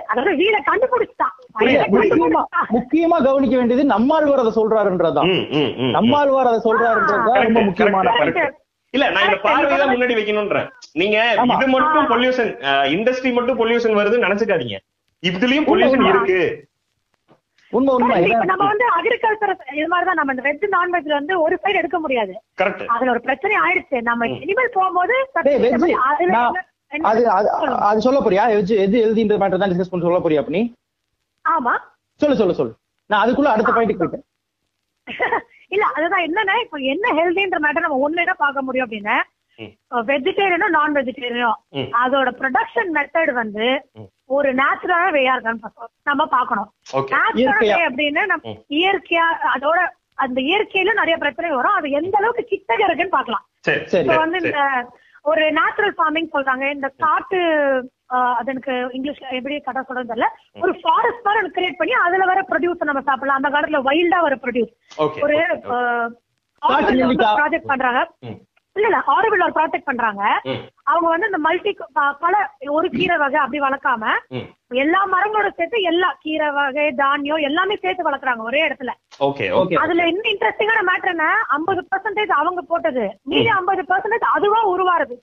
[0.07, 2.45] அதாவது வீட வீட
[2.76, 4.52] முக்கியமா கவனிக்க வேண்டியது நம்மாழ்வார் அதை
[5.78, 5.93] ம்.
[5.93, 8.14] நம்மாழ்வார் அதை சொல்றாருன்றதுதான் ரொம்ப முக்கியமான.
[8.95, 10.68] இல்ல நான் இந்த பார்வை தான் முன்னாடி வைக்கணும்ன்றேன்
[11.01, 11.16] நீங்க.
[11.55, 12.07] இது மட்டும்.
[12.12, 12.51] பொல்யூஷன்
[12.94, 14.77] இண்டஸ்ட்ரி மட்டும் பொல்யூஷன் வருதுன்னு நினைச்சுக்காதீங்க.
[15.22, 16.07] இதுலயும் பொல்யூஷன்.
[16.12, 16.38] இருக்கு.
[17.72, 22.33] நம்ம வந்து அக்ரிகல்ச்சர் இது மாதிரிதான் நம்ம இந்த வெஜ் நான்வெஜ்ல வந்து ஒரு சைடு எடுக்க முடியாது.
[22.61, 23.99] கரெக்ட் அதுல ஒரு பிரச்சனை ஆயிடுச்சு.
[24.03, 25.16] நம்ம இனிமேல் போகும்போது
[27.05, 27.22] அது
[27.87, 28.44] அது சொல்ல போறியா?
[28.55, 30.62] எது எது எழுதின்ற மேட்டர் தான் டிஸ்கஸ் பண்ண சொல்ல போறியா அப்ப நீ
[31.44, 31.72] ஆமா.
[32.20, 32.72] சொல்லு சொல்லு சொல்லு.
[33.11, 34.25] நான் அதுக்குள்ள அடுத்த பாயிண்ட்டுக்கு போயிட்டேன்.
[35.77, 39.17] இல்ல அதுதான் என்னன்னா இப்ப என்ன ஹெல்தின்ற மேட்டர் நம்ம ஒண்ணு என்ன பார்க்க முடியும் அப்படின்னா.
[40.11, 41.61] வெஜிடேரியனும் நான் வெஜிடேரியனும்.
[42.03, 43.67] அதோட ப்ரொடக்ஷன் மெத்தட் வந்து.
[44.37, 45.71] ஒரு நேச்சுரலா வேயா இருக்கான்னு.
[46.11, 48.55] நம்ம பார்க்கணும் ஓகே நேச்சுரல் அப்படின்னா நம்ம.
[48.79, 49.79] இயற்கையா அதோட
[50.25, 54.05] அந்த இயற்கையில நிறைய பிரச்சனை வரும் அது எந்த அளவுக்கு கிட்டக இருக்குன்னு பார்க்கலாம் சரி சரி.
[54.05, 54.39] இப்ப வந்து.
[54.45, 54.61] இந்த
[55.25, 57.39] ஒரு நேச்சுரல் ஃபார்மிங் சொல்றாங்க இந்த காட்டு
[58.38, 60.29] அது எனக்கு இங்கிலீஷ்ல எப்படி கதை சொல்றது தெரியல.
[60.64, 63.40] ஒரு ஃபாரஸ்ட் மாதிரி கிரியேட் பண்ணி அதுல வர ப்ரொடியூஸ் நம்ம சாப்பிடலாம்.
[63.40, 64.75] அந்த காலத்துல வைல்டா வர ப்ரொடியூஸ்
[65.27, 65.38] ஒரு.
[67.38, 68.01] ப்ராஜெக்ட் பண்றாங்க.
[68.77, 70.23] இல்ல இல்ல ஆரோவில் ஒரு ப்ராஜெக்ட் பண்றாங்க.
[70.85, 71.71] அவங்க வந்து இந்த மல்டி
[72.25, 72.35] பல
[72.69, 74.05] ஒரு கீரை வகை அப்படி வளர்க்காம.
[74.85, 78.92] எல்லா மரங்களோட சேர்த்து எல்லா கீரை வகை தானியம் எல்லாமே சேர்த்து வளர்க்குறாங்க ஒரே இடத்துல.
[79.20, 83.05] ஓகே ஓகே அதுல இன்னும் இன்ட்ரெஸ்டிங்கான மேட்டர் என்ன ஐம்பது பெர்சன்டேஜ் அவங்க போட்டது.
[83.24, 85.14] மீதி ஐம்பது பெர்சன்டேஜ் அதுவா உருவாருது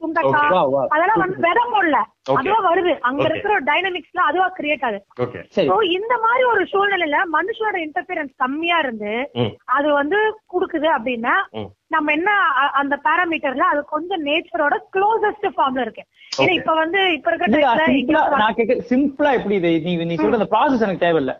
[0.71, 0.83] வா.
[0.93, 1.99] அதெல்லாம் வந்து விதை போடல.
[2.25, 2.37] Okay.
[2.39, 2.91] அதுவா வருது.
[3.01, 3.29] அங்க Okay.
[3.29, 4.99] இருக்கிற டைனமிக்ஸ்ல அதுவா கிரியேட் ஆகுது.
[5.69, 9.53] சோ இந்த மாதிரி ஒரு சூழ்நிலையில மனுஷனோட இன்டர்ஃபியரன்ஸ் கம்மியா இருந்து ம்.
[9.75, 10.19] அது வந்து
[10.53, 11.69] குடுக்குது அப்படின்னா ம்.
[11.91, 12.29] நம்ம என்ன
[12.75, 16.03] அந்த பேராமீட்டர்ல அது கொஞ்சம் நேச்சரோட க்ளோசஸ்ட் ஃபார்ம்ல இருக்கு.
[16.35, 16.53] ஏன்னா.
[16.53, 19.71] இப்ப வந்து இப்ப timeல சிம்பிளா இங்க நான் கேட்க சிம்பிளா எப்படி இது?
[19.85, 21.33] நீ நீ சொல்ற அந்த ப்ராசஸ் எனக்கு தேவையில்ல.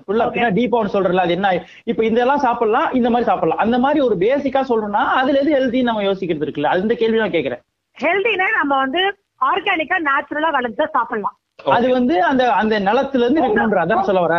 [0.00, 0.44] ஃபுல்லா Okay.
[0.56, 1.48] டீப்பா ஒன்று சொல்றல அது என்ன
[1.86, 3.62] இப்ப இதெல்லாம் சாப்பிடலாம் இந்த மாதிரி சாப்பிடலாம்.
[3.64, 6.70] அந்த மாதிரி ஒரு பேசிக்கா சொல்லணும்னா அதுல எது ஹெல்தி நம்ம யோசிக்கிறது இருக்குல்ல?
[6.72, 7.62] அது இந்த கேள்வி நான் கேக்குறேன்
[7.96, 9.02] ஹெல்தினா நம்ம வந்து
[9.48, 11.36] ஆர்கானிக்கா நேச்சுரலா வளர்ந்து சாப்பிடலாம்.
[11.72, 14.36] அது வந்து அந்த அந்த நிலத்துல இருந்து இருக்கணும்ன்ற அதான் சொல்ல வர?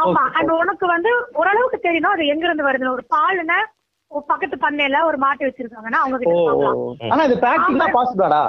[0.00, 0.22] ஆமா.
[0.36, 3.58] அண்ட் உனக்கு வந்து ஓரளவுக்கு தெரியணும் அது எங்க இருந்து வருது ஒரு பாலுன்னா
[4.10, 7.12] ஒரு பக்கத்து பண்ணையில ஒரு மாட்டு வச்சிருக்காங்கன்னா அவங்க கிட்ட.
[7.12, 8.42] ஆனா இது பிராக்டிக்கலா பாசிபிளாடா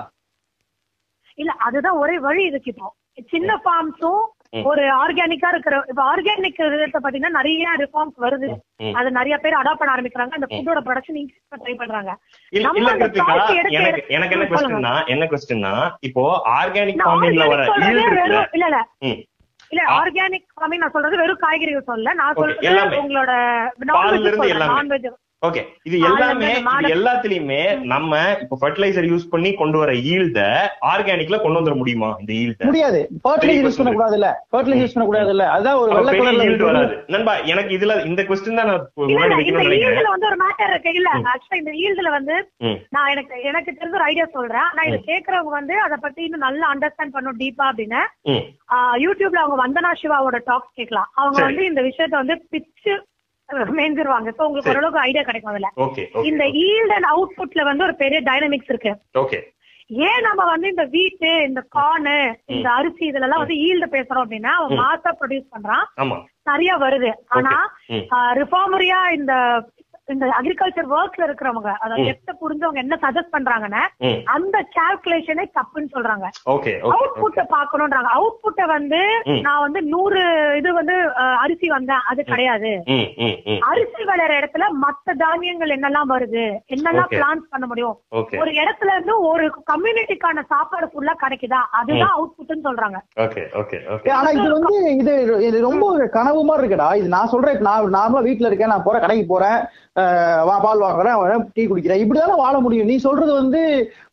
[1.38, 2.88] இல்ல அதுதான் ஒரே வழி இதுக்கு இப்போ.
[3.32, 4.22] சின்ன ஃபார்ம்ஸும்.
[4.54, 8.48] ஒரு ஆர்கானிக்கா இருக்கிற இப்ப ஆர்கானிக் விதத்தை பாத்தீங்கன்னா நிறைய ரிஃபார்ம்ஸ் வருது.
[8.94, 12.12] அது நிறைய பேர் அடாப்ட் பண்ண ஆரம்பிக்கிறாங்க அந்த ஃபுட்டோட ப்ரொடக்ஷன் இன்க்ரீஸ் ட்ரை பண்றாங்க
[13.76, 14.48] எனக்கு என்ன.
[14.52, 16.24] கொஸ்டின்னா என்ன கொஸ்டின்னா இப்போ
[16.56, 18.04] ஆர்கானிக் ஃபார்மிங்ல வர இல்ல
[18.60, 18.80] இல்ல.
[19.72, 19.82] இல்ல.
[19.96, 22.68] ஆர்கானிக் ஃபார்மிங் நான் சொல்றது வெறும் காய்கறிகள் சொல்லல நான் சொல்றது.
[23.02, 23.32] உங்களோட
[23.82, 24.70] எல்லாமே.
[24.74, 25.10] நான்வெஜ்
[25.42, 26.48] ஓகே இது எல்லாமே
[26.96, 27.60] எல்லாத்துலயுமே
[27.92, 30.40] நம்ம இப்ப ஃபர்டிலைசர் யூஸ் பண்ணி கொண்டு வர ஈல்ட
[30.92, 33.00] ஆர்கானிக்ல கொண்டு வந்துட முடியுமா இந்த ஈல்ட முடியாது.
[33.26, 36.64] ஃபர்டிலைசர் யூஸ் பண்ண கூடாது இல்ல ஃபர்டிலைசர் யூஸ் பண்ண கூடாது இல்ல அதான் ஒரு வெள்ளை பெரிய ஈல்டு
[36.64, 36.98] கலர்ல வராது.
[37.16, 39.96] நண்பா எனக்கு இதுல இந்த கொஸ்டின் தான் நான் முன்னாடி வைக்கணும்னு நினைக்கிறேன்.
[39.96, 40.94] ஈல்டுல வந்து ஒரு மேட்டர் இருக்கு.
[41.02, 42.36] இல்ல ஆக்சுவலா இந்த ஈல்டுல வந்து.
[42.98, 44.70] நான் எனக்கு எனக்கு தெரிஞ்ச ஒரு ஐடியா சொல்றேன்.
[44.78, 48.02] நான் இதை கேக்குறவங்க வந்து அத பத்தி இன்னும் நல்லா அண்டர்ஸ்டாண்ட் பண்ணும் டீப்பா அப்படின்னு.
[49.06, 51.10] யூடியூப்ல அவங்க வந்தனா சிவாவோட டாக் கேட்கலாம்.
[51.22, 51.40] அவங்க.
[51.50, 52.94] வந்து இந்த விஷயத்த வந்து பிச்சு
[53.52, 54.30] மேஞ்சிருவாங்க.
[54.38, 54.70] சோ உங்களுக்கு.
[54.70, 55.70] ஓரளவுக்கு ஐடியா கிடைக்கும் அதுல.
[56.24, 58.96] இந்த ஈல்ட் அண்ட் அவுட்புட்ல வந்து ஒரு பெரிய டைனமிக்ஸ் இருக்கு.
[59.20, 59.40] ஓகே
[59.88, 64.44] ஏன் நம்ம வந்து இந்த வீட்டு இந்த கார்னு இந்த அரிசி இதுல எல்லாம் வந்து ஈல்டு பேசுறோம் அப்படின்னா
[64.44, 65.86] அவன் மாசா ப்ரொடியூஸ் பண்றான்.
[66.44, 67.12] நிறைய வருது.
[67.28, 67.74] ஆனா.
[68.34, 69.64] ரிஃபார்மரியா இந்த
[70.14, 73.82] இந்த அக்ரிகல்ச்சர் ஒர்க்ல இருக்கிறவங்க அதாவது எத்த புரிஞ்சவங்க என்ன சஜஸ்ட் பண்றாங்கன்னா.
[74.36, 76.28] அந்த கால்குலேஷனே தப்புன்னு சொல்றாங்க.
[76.96, 79.02] அவுட்புட்ட பாக்கணும்ன்றாங்க அவுட்புட்ட வந்து.
[79.48, 80.22] நான் வந்து நூறு
[80.60, 80.96] இது வந்து
[81.44, 82.04] அரிசி வந்தேன்.
[82.12, 82.72] அது கிடையாது.
[83.72, 86.46] அரிசி விளையிற இடத்துல மத்த தானியங்கள் என்னெல்லாம் வருது?
[86.76, 87.20] என்னெல்லாம் Okay.
[87.20, 87.96] பிளான்ஸ் பண்ண முடியும்?
[88.42, 91.62] ஒரு இடத்துல இருந்து ஒரு கம்யூனிட்டிக்கான சாப்பாடு ஃபுல்லா கிடைக்குதா?
[91.80, 92.98] அதுதான் அவுட்புட்னு சொல்றாங்க.
[94.20, 95.14] ஆனா இது வந்து இது
[95.48, 96.90] இது ரொம்ப ஒரு கனவு மாதிரி இருக்குடா.
[97.00, 99.60] இது நான் சொல்றேன் நான் நார்மலா வீட்ல இருக்கேன் நான் போறேன் கடைக்கு போறேன்.
[100.62, 101.18] பால் வாங்குறேன்
[101.56, 102.02] டீ குடிக்கிறேன்.
[102.02, 102.90] இப்படிதானே வாழ முடியும்.
[102.90, 103.62] நீ சொல்றது வந்து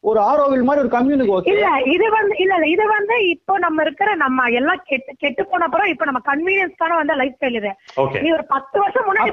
[0.04, 4.10] ஒரு ஆரோவில் மாதிரி ஒரு கம்யூனிக்கு இல்ல இது வந்து இல்ல இல்ல இது வந்து இப்போ நம்ம இருக்கிற
[4.20, 7.72] நம்ம எல்லாம் கெட்டு கெட்டு போன அப்புறம் இப்போ நம்ம கன்வீனியன்ஸ்க்கான வந்து லைஃப் ஸ்டைல் இது
[8.18, 9.32] நீ ஒரு பத்து வருஷம் முன்னாடி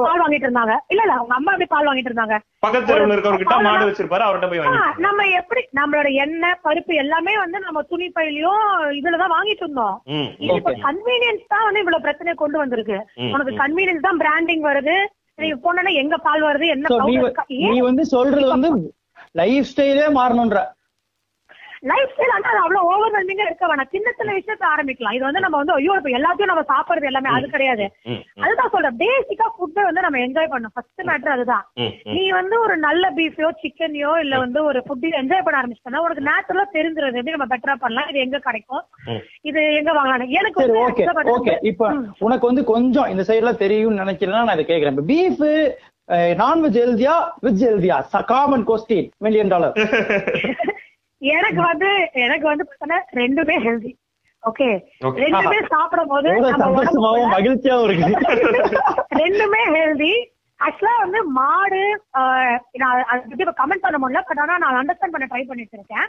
[0.00, 0.76] பால் வாங்கிட்டு இருந்தாங்க?
[0.92, 2.36] இல்ல இல்ல உங்க அம்மா எப்படி பால் வாங்கிட்டு இருந்தாங்க?
[2.62, 7.34] பக்கத்து தெருவுல இருக்கவர்கிட்ட மாடு வச்சிருப்பாரு அவர்கிட்ட போய் ஆ, வாங்கி நம்ம எப்படி நம்மளோட எண்ணெய் பருப்பு எல்லாமே
[7.38, 8.64] வந்து நம்ம துணி பையிலயும்
[8.98, 9.96] இதுலதான் வாங்கிட்டு இருந்தோம்.
[10.50, 10.74] இப்ப.
[10.84, 12.98] கன்வீனியன்ஸ் தான் வந்து இவ்வளவு பிரச்சனையை கொண்டு வந்திருக்கு.
[13.28, 13.54] உனக்கு.
[13.62, 14.96] கன்வீனியன்ஸ் தான் பிராண்டிங் வருது.
[15.38, 16.66] நீ போனா எங்க பால் வருது?
[16.66, 16.88] என்ன
[17.68, 18.70] நீ வந்து சொல்றது வந்து
[19.32, 20.60] லைஃப் ஸ்டைலே மாறணும்ன்ற.
[21.82, 23.90] லைஃப் ஸ்டைல் ஆனா அது அவ்வளவு ஓவர்வெல்மிங்கா இருக்க வேணாம்.
[23.94, 25.14] சின்ன சின்ன விஷயத்த ஆரம்பிக்கலாம்.
[25.16, 27.84] இது வந்து நம்ம வந்து ஐயோ இப்ப எல்லாத்தையும் நம்ம சாப்பிடுறது எல்லாமே அது கிடையாது.
[28.44, 28.98] அதுதான் சொல்றேன்.
[29.02, 30.74] பேசிக்கா ஃபுட்டை வந்து நம்ம என்ஜாய் பண்ணணும்.
[30.76, 31.64] ஃபர்ஸ்ட் மேட்டர் அதுதான்.
[32.16, 36.66] நீ வந்து ஒரு நல்ல பீஃபையோ சிக்கனையோ இல்ல வந்து ஒரு ஃபுட்டு என்ஜாய் பண்ண ஆரம்பிச்சிட்டா உனக்கு நேச்சுரலா
[36.76, 38.10] தெரிஞ்சிருது எப்படி நம்ம பெட்டரா பண்ணலாம்?
[38.12, 38.84] இது எங்க கிடைக்கும்.
[39.50, 40.34] இது எங்க வாங்கலாம்?
[40.40, 41.92] எனக்கு வந்து ஓகே ஓகே இப்ப
[42.28, 45.46] உனக்கு வந்து கொஞ்சம் இந்த சைடுல தெரியும்னு நினைக்கிறேன்னா நான் இதை கேக்குறேன் பீஃப்
[46.40, 47.12] நான்வெஜ் ஹெல்தியா
[47.44, 47.96] வெஜ் ஹெல்தியா
[48.30, 49.74] காமன் கொஸ்டின் மில்லியன் டாலர்
[51.22, 53.92] எனக்கு வந்து எனக்கு வந்து பார்த்தோன்னா ரெண்டுமே ஹெல்தி
[54.42, 54.68] ஓகே
[55.02, 55.18] Okay.
[55.22, 56.30] ரெண்டுமே சாப்பிடும் போது
[57.32, 58.12] மகிழ்ச்சியாவும் இருக்கு.
[59.20, 60.12] ரெண்டுமே ஹெல்தி
[60.60, 61.82] ஆக்சுவலா வந்து மாடு
[62.18, 65.76] ஆஹ், நான் அதை பத்தி இப்ப கமெண்ட் பண்ண முடியல பட் ஆனா நான் அண்டர்ஸ்டாண்ட் பண்ண ட்ரை பண்ணிட்டு
[65.78, 66.06] இருக்கேன்.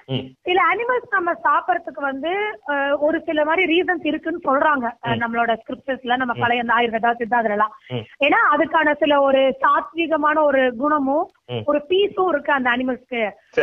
[0.47, 2.31] சில அனிமல்ஸ் நம்ம சாப்பிடறதுக்கு வந்து
[2.71, 4.85] ஆஹ், ஒரு சில மாதிரி ரீசன்ஸ் இருக்குன்னு சொல்றாங்க.
[5.21, 8.03] நம்மளோட ஸ்கிரிப்டர்ஸ்ல நம்ம பழைய இந்த ஆயுர்வேதா சித்தா அதுலலாம் ம்.
[8.25, 11.27] ஏன்னா அதுக்கான சில ஒரு சாத்வீகமான ஒரு குணமும்.
[11.65, 13.21] ஒரு பீஸும் இருக்கு அந்த அனிமல்ஸ்க்கு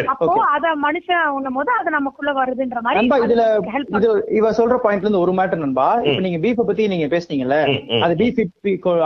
[0.08, 0.24] அப்போ.
[0.54, 3.44] அத மனுஷன் உண்ணும் போது அது நமக்குள்ள வருதுன்ற மாதிரி இதுல
[4.38, 5.86] இவ சொல்ற பாயிண்ட்ல இருந்து ஒரு மேட்டர் நண்பா.
[6.06, 7.58] இப்ப நீங்க பீஃப பத்தி நீங்க பேசுனீங்கல்ல.
[8.04, 8.42] அது பீஃப்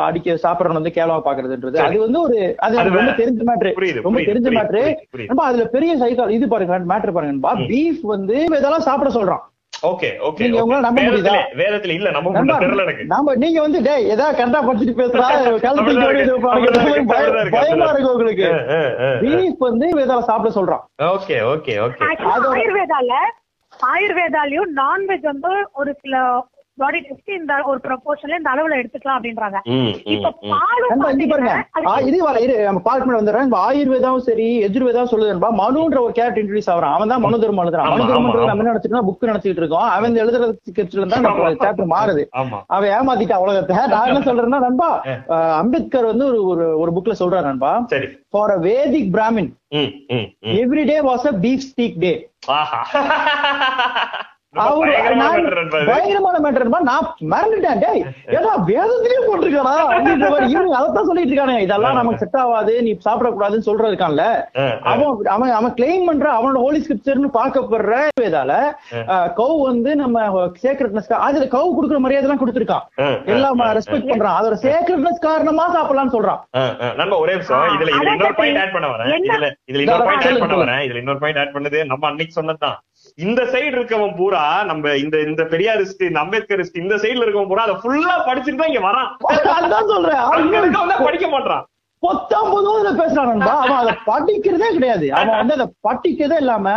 [0.02, 1.71] அடிக்க சாப்பிடறவங்க வந்து கேவலமா பாக்குறதுன்றது.
[1.72, 1.88] சரி.
[1.88, 3.00] அது வந்து ஒரு அது ரொம்ப.
[3.00, 5.26] தெரிஞ்ச மேட்ரு ரொம்ப தெரிஞ்ச மேட்ரு.
[5.26, 7.54] நண்பா அதுல பெரிய சைக்கா இது பாருங்க மேட்ரு பாருங்க.
[7.54, 9.38] பீஃப் வந்து இதெல்லாம் சாப்பிட சொல்றான்.
[9.82, 10.60] ஓகே ஓகே நீங்க
[11.56, 12.30] வேதத்துல இல்ல நம்ம
[13.04, 15.50] நாம வந்து டேய் ஏதாவது கரெக்டா படிச்சுட்டு பேசுறா
[17.50, 18.44] பயமா இருக்கு உங்களுக்கு.
[19.20, 20.80] பீஃப் வந்து இதெல்லாம் சாப்பிட சொல்றான்.
[21.02, 22.00] Okay okay okay.
[22.00, 23.12] Actually, அதோட- ஆயுர்வேதால
[23.72, 26.42] ஆயுர்வேதாலயும் நான்வெஜ் வந்து ஒரு சில
[26.78, 29.58] பாடி டெஸ்ட் இந்த ஒரு ப்ரொபோர்ஷன்ல இந்த அளவுல எடுத்துக்கலாம் அப்படின்றாங்க.
[30.14, 30.28] இப்ப
[31.14, 31.52] இங்க பாருங்க.
[32.08, 33.46] இது வர இரு நம்ம பார்க்க பண்ண வந்துடுறேன்.
[33.48, 35.50] இந்த ஆயுர்வேதாவும் சரி எஜுர்வேதாவும் சொல்லுது நண்பா.
[35.62, 36.94] மனுன்ற ஒரு கேரக்டர் இன்ட்ரடியூஸ் ஆகிறான்.
[36.96, 38.06] அவன் தான் மனு தர்மம் எழுதுறான் மனு
[38.50, 39.88] நம்ம என்ன நினைச்சிட்டு புக் நினைச்சிட்டு இருக்கோம்.
[39.96, 41.50] அவன் இந்த எழுதுறதுக்கு தான் ஆமா.
[41.64, 42.24] சாப்டர் மாறுது.
[42.76, 43.78] அவன் ஏமாத்திட்டான் உலகத்தை.
[43.94, 44.90] நான் என்ன சொல்றேன்னா நண்பா
[45.62, 47.72] அம்பேத்கர் வந்து ஒரு ஒரு ஒரு புக்ல சொல்றாரு நண்பா.
[47.94, 48.08] சரி.
[48.34, 49.50] For a Vedic Brahmin
[50.62, 52.14] every day was a beef steak day
[55.86, 57.78] பயங்கரமான மேட்டர் நான் மறந்துட்டேன்.
[57.84, 58.02] டேய்
[58.34, 61.62] ஏடா வேதத்திலேயே போட்டிருக்கானா அப்படின்ற மாதிரி இவங்க அதைத்தான் சொல்லிட்டு இருக்கானுங்க.
[61.66, 64.24] இதெல்லாம் நமக்கு செட் ஆகாது நீ சாப்பிடக்கூடாதுன்னு சொல்ற இருக்கான்ல
[64.56, 64.90] ஆ, ஆ.
[64.92, 68.52] அவன் அவன் அவன் கிளைம் பண்ற அவனோட ஹோலி ஸ்கிரிப்சர்னு பார்க்கப்படுற வேதால
[69.38, 70.18] கவு வந்து நம்ம
[70.62, 72.86] சேக்ரெட்னஸ் அதுல கவு கொடுக்குற மரியாதை எல்லாம் கொடுத்துருக்கான்
[73.32, 74.36] எல்லாம் ரெஸ்பெக்ட் பண்றான்.
[74.40, 76.40] அதோட சேக்ரெட்னஸ் காரணமா சாப்பிடலாம்னு சொல்றான்.
[77.22, 77.66] ஒரே நிமிஷம்.
[77.74, 78.64] இதுல இதுல அதான் இன்னொரு பாயிண்ட் சரி.
[78.64, 79.10] ஆட் பண்ண வரேன்?
[79.22, 80.64] இதுல இதுல இன்னொரு பாயிண்ட் ஆட் பண்ண சொல்லுங்க.
[80.64, 80.82] வரேன்.
[80.86, 82.78] இதுல இன்னொரு பாயிண்ட் ஆட் பண்ணது நம்ம அன்னைக்கு சொன்னதுதான்.
[83.18, 87.76] இந்த சைடு இருக்கவன் பூரா நம்ம இந்த இந்த பெரியாரிஸ்ட் இந்த அம்பேத்கரிஸ்ட் இந்த சைடுல இருக்கவன் பூரா அதை
[87.82, 89.10] ஃபுல்லா படிச்சுட்டு தான் இங்க வரான்.
[89.58, 90.22] அதான் சொல்றேன்.
[90.36, 91.64] அங்க இருக்கவன் படிக்க மாட்டான்
[92.02, 95.06] பத்தொன்பது பேசுறான் நண்பா அவன் அதை படிக்கிறதே கிடையாது.
[95.18, 96.68] அவன் வந்து அதை படிக்கிறதே இல்லாம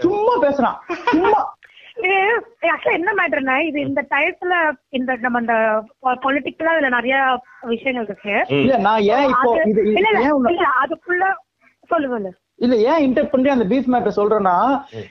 [0.00, 0.76] சும்மா பேசுறான்.
[1.12, 1.40] சும்மா.
[2.96, 4.52] என்ன மேட்டர்னா இது இந்த டயத்துல
[4.98, 5.56] இந்த நம்ம இந்த
[6.24, 7.16] பொலிட்டிக்கலா இதுல நிறைய
[7.72, 8.36] விஷயங்கள் இருக்கு.
[8.58, 11.24] இல்ல நான் ஏன் இப்போ இது அதுக்குள்ள
[11.90, 12.30] சொல்லு சொல்லு.
[12.60, 14.54] இல்ல ஏன் இன்டர் பண்ணி அந்த பீஃப் மேட்டர் சொல்றேன்னா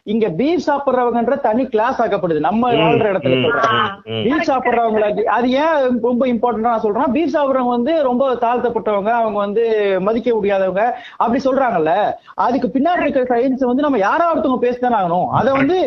[0.06, 3.88] இங்க பீஃப் சாப்பிடுறவங்கன்ற தனி கிளாஸ் ஆக்கப்படுது நம்ம வாழ்ற இடத்துல சொல்றேன்.
[4.26, 9.64] பீஃப் சாப்பிடுறவங்களுக்கு அது ஏன் ரொம்ப இம்பார்ட்டன்டா நான் சொல்றேன் பீஃப் சாப்பிடுறவங்க வந்து ரொம்ப தாழ்த்தப்பட்டவங்க அவங்க வந்து
[10.02, 10.84] மதிக்க முடியாதவங்க
[11.18, 11.94] அப்படி சொல்றாங்கல்ல
[12.40, 15.80] அதுக்கு பின்னாடி இருக்கிற சயின்ஸ் வந்து நம்ம யாரா ஒருத்தவங்க பேசிதானே ஆகணும் அதை வந்து.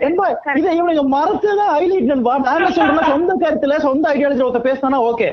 [0.00, 0.22] ரொம்ப
[0.56, 5.28] இதை இவனுங்க மறந்துதான் ஹைலைட் நண்பா நான் என்ன சொல்றேன்னா சொந்த கருத்துல சொந்த ஐடியாலஜி ஒருத்த பேசினா ஓகே.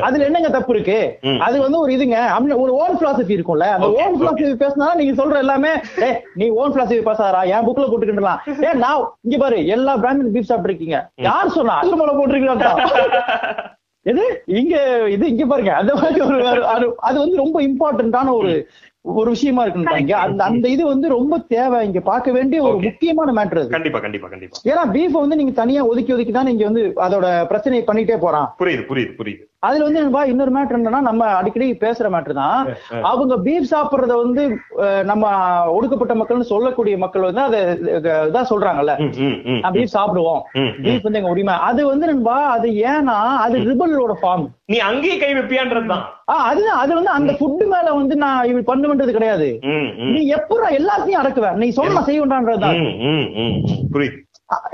[0.00, 0.98] அதுல என்னங்க தப்பு இருக்கு.
[1.40, 2.16] அது வந்து ஒரு இதுங்க.
[2.58, 3.66] ஒரு ஓன் பிலாசபி இருக்கும்ல.
[3.68, 5.68] அந்த ஓன் பிலாசபி பேசினா நீங்க சொல்ற எல்லாமே
[6.00, 8.64] ஏ நீ ஓன் பிலாசபி பேசாதா என் புக்ல போட்டுக்கிட்டலாம்.
[8.64, 12.70] ஏ நான் இங்க பாரு எல்லா பிராண்டும் பீஃப் சாப்பிட்டுருக்கீங்க யார் சொன்னா அசுமலை போட்டிருக்கீங்களா
[14.02, 14.42] எது?
[14.46, 14.74] இங்க
[15.10, 15.74] இது இங்க பாருங்க.
[15.74, 18.52] அந்த மாதிரி ஒரு அது- வந்து ரொம்ப இம்பார்ட்டன்டான ஒரு
[19.00, 21.86] ஒரு விஷயமா இருக்குன்றாங்க அந்த அந்த இது வந்து ரொம்ப தேவை.
[21.86, 22.78] இங்க பார்க்க வேண்டிய ஒரு.
[22.78, 23.68] முக்கியமான மேட்டர் அது.
[23.68, 24.58] கண்டிப்பா கண்டிப்பா கண்டிப்பா.
[24.64, 28.54] ஏன்னா பீஃப் வந்து நீங்க தனியா ஒதுக்கி ஒதுக்கி தான் நீங்க வந்து அதோட பிரச்சனையை பண்ணிட்டே போறான்.
[28.58, 29.44] புரியுது புரியுது புரியுது.
[29.62, 32.58] அதுல வந்து இன்னொரு மேட்டர் என்னன்னா நம்ம அடிக்கடி பேசுற மேட்டர் தான்.
[33.10, 34.42] அவங்க பீஃப் சாப்பிடுறத வந்து
[35.04, 35.24] நம்ம
[35.68, 37.60] ஒடுக்கப்பட்ட மக்கள்னு சொல்லக்கூடிய மக்கள் வந்து அதை
[38.28, 38.94] இதான் சொல்றாங்கல்ல.
[39.76, 40.42] பீஃப் சாப்பிடுவோம்.
[40.84, 41.56] பீஃப் வந்து எங்க உரிமை.
[41.68, 43.16] அது வந்து நண்பா அது ஏன்னா
[43.46, 46.04] அது ரிபலோட ஃபார்ம் நீ அங்கேயே கை வைப்பியான்றதுதான்
[46.46, 49.50] அதுதான் அது வந்து அந்த ஃபுட் மேல வந்து நான் இப்படி பண்ணுன்றது கிடையாது.
[50.14, 52.80] நீ எப்படா எல்லாத்தையும் அடக்குவேன் நீ சொன்ன செய்யண்டான்றதுதான்.
[53.94, 54.18] புரியுது.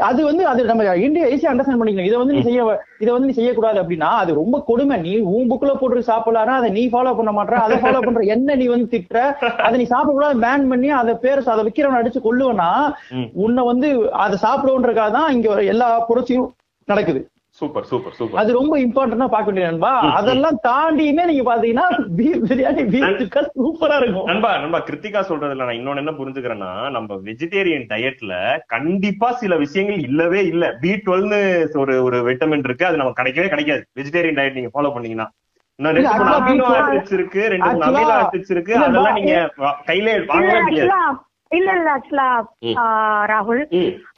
[0.08, 2.08] அது வந்து அது நம்ம இந்தியா ஈஸியா அண்டர்ஸ்டாண்ட் பண்ணிக்கணும்.
[2.08, 2.64] இதை வந்து நீ செய்ய
[3.00, 4.96] இதை வந்து நீ செய்யக்கூடாது அப்படின்னா அது ரொம்ப கொடுமை.
[4.98, 8.66] நீ உன் புக்ல போட்டு சாப்பிடலாம்னா அதை நீ ஃபாலோ பண்ண மாட்ற அதை ஃபாலோ பண்ற என்ன நீ
[8.66, 9.18] வந்து திட்டுற.
[9.66, 12.70] அதை நீ சாப்பிடக்கூடாது பேன் பண்ணி அதை பேர் அதை விக்கிறவன் அடிச்சு கொல்லுவனா
[13.12, 13.28] ம்.
[13.44, 13.90] உன்னை வந்து
[14.24, 16.48] அதை சாப்பிடுவோன்றக்காக தான் இங்க எல்லா புரட்சியும்
[16.88, 17.22] நடக்குது.
[17.58, 18.38] Super super super.
[18.40, 19.90] அது ரொம்ப இம்பார்ட்டன்டா பார்க்க வேண்டிய நண்பா.
[20.18, 21.84] அதெல்லாம் தாண்டியுமே நீங்க பாத்தீங்கன்னா
[22.18, 24.26] பீஃப் பிரியாணி பீஃப் சூப்பரா இருக்கும்.
[24.30, 28.32] நண்பா நண்பா கிருத்திகா சொல்றதுல நான் இன்னொன்னு என்ன புரிஞ்சுக்கிறேன்னா நம்ம வெஜிடேரியன் டயட்ல
[28.74, 30.64] கண்டிப்பா சில விஷயங்கள் இல்லவே இல்ல.
[30.82, 31.40] பி டுவெல்னு
[31.82, 33.84] ஒரு ஒரு விட்டமின் இருக்கு அது நமக்கு கிடைக்கவே கிடைக்காது.
[34.00, 35.28] வெஜிடேரியன் டயட் நீங்க ஃபாலோ பண்ணீங்கன்னா.
[35.78, 39.32] ரெண்டு அமினோ B12 ஆசிட்ஸ் இருக்கு ரெண்டு அமினோ ஆசிட்ஸ் இருக்கு அதெல்லாம் நீங்க
[39.88, 40.90] கையிலே வாங்கவே முடியாது.
[41.56, 42.28] இல்ல இல்ல ஆக்சுவலா.
[43.30, 43.62] ராகுல்.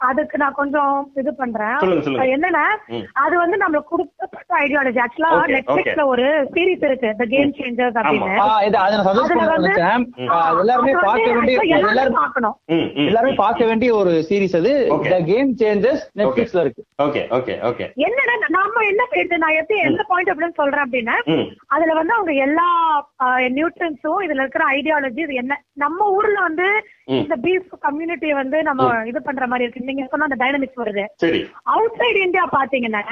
[0.09, 1.75] அதுக்கு நான் கொஞ்சம் இது பண்றேன்.
[2.35, 2.63] என்னன்னா.
[3.23, 8.29] அது வந்து நம்மளுக்கு கொடுக்கப்பட்ட ஐடியாலஜி ஆக்சுவலா நெட்ஃபிளிக்ஸ்ல ஒரு சீரிஸ் இருக்கு த கேம் சேஞ்சர்ஸ் அப்படின்னு
[11.05, 11.57] பார்க்க வேண்டிய
[11.89, 12.55] எல்லாரும் பார்க்கணும்.
[13.07, 14.73] எல்லாருமே பார்க்க வேண்டிய ஒரு சீரிஸ் அது.
[15.07, 20.03] த கேம் சேஞ்சஸ் நெட்ஃபிளிக்ஸ்ல இருக்கு ஓகே ஓகே ஓகே என்னன்னா நாம என்ன இது நான் எப்படி எந்த
[20.09, 21.17] பாயிண்ட் அப்படின்னு சொல்றேன் அப்படின்னா
[21.75, 22.67] அதுல வந்து அவங்க எல்லா
[23.57, 26.67] நியூட்ரன்ஸும் இதுல இருக்கிற ஐடியாலஜி இது என்ன நம்ம ஊர்ல வந்து.
[27.07, 29.87] இந்த பீஃப் கம்யூனிட்டி வந்து நம்ம இது பண்ற மாதிரி இருக்கு.
[29.89, 31.05] நீங்க சொன்ன அந்த டைனமிக்ஸ் வருது.
[31.15, 31.41] சரி.
[31.75, 33.03] அவுட் சைடு இந்தியா பாத்தீங்கன்னா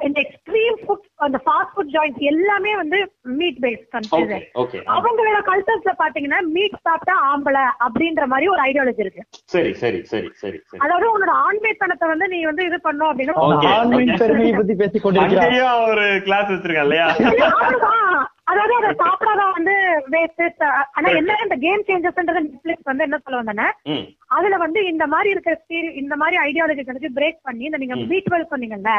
[0.00, 2.98] இந்த எக்ஸ்ட்ரீம் ஃபுட் அந்த ஃபாஸ்ட் ஃபுட் ஜாயின்ஸ் எல்லாமே வந்து
[3.40, 4.46] மீட் பேஸ்ட் கண்ட்ரிஸ்
[4.94, 9.22] அவங்களோட கல்ச்சர்ஸ்ல பாத்தீங்கன்னா மீட் சாப்பிட்டா ஆம்பளை அப்படின்ற மாதிரி ஒரு ஐடியாலஜி இருக்கு.
[9.46, 13.36] சரி சரி சரி சரி அதாவது உன்னோட ஆண்மைத்தனத்தை வந்து நீ வந்து இது பண்ணும் அப்படின்னா
[15.86, 17.08] ஒரு கிளாஸ் வச்சிருக்கேன் இல்லையா.
[18.50, 19.74] அதாவது அதை சாப்பிடாதான் வந்து
[20.12, 20.64] வேஸ்ட்
[20.96, 23.68] ஆனா என்ன இந்த கேம் சேஞ்சஸ்ன்றது நெட்ஃபிளிக்ஸ் வந்து என்ன சொல்ல வந்தேன்னா
[24.36, 25.54] அதுல வந்து இந்த மாதிரி இருக்கிற
[26.02, 28.90] இந்த மாதிரி ஐடியாலஜி வந்து பிரேக் பண்ணி இந்த நீங்க பி டுவெல் சொன்னீங்கல்ல.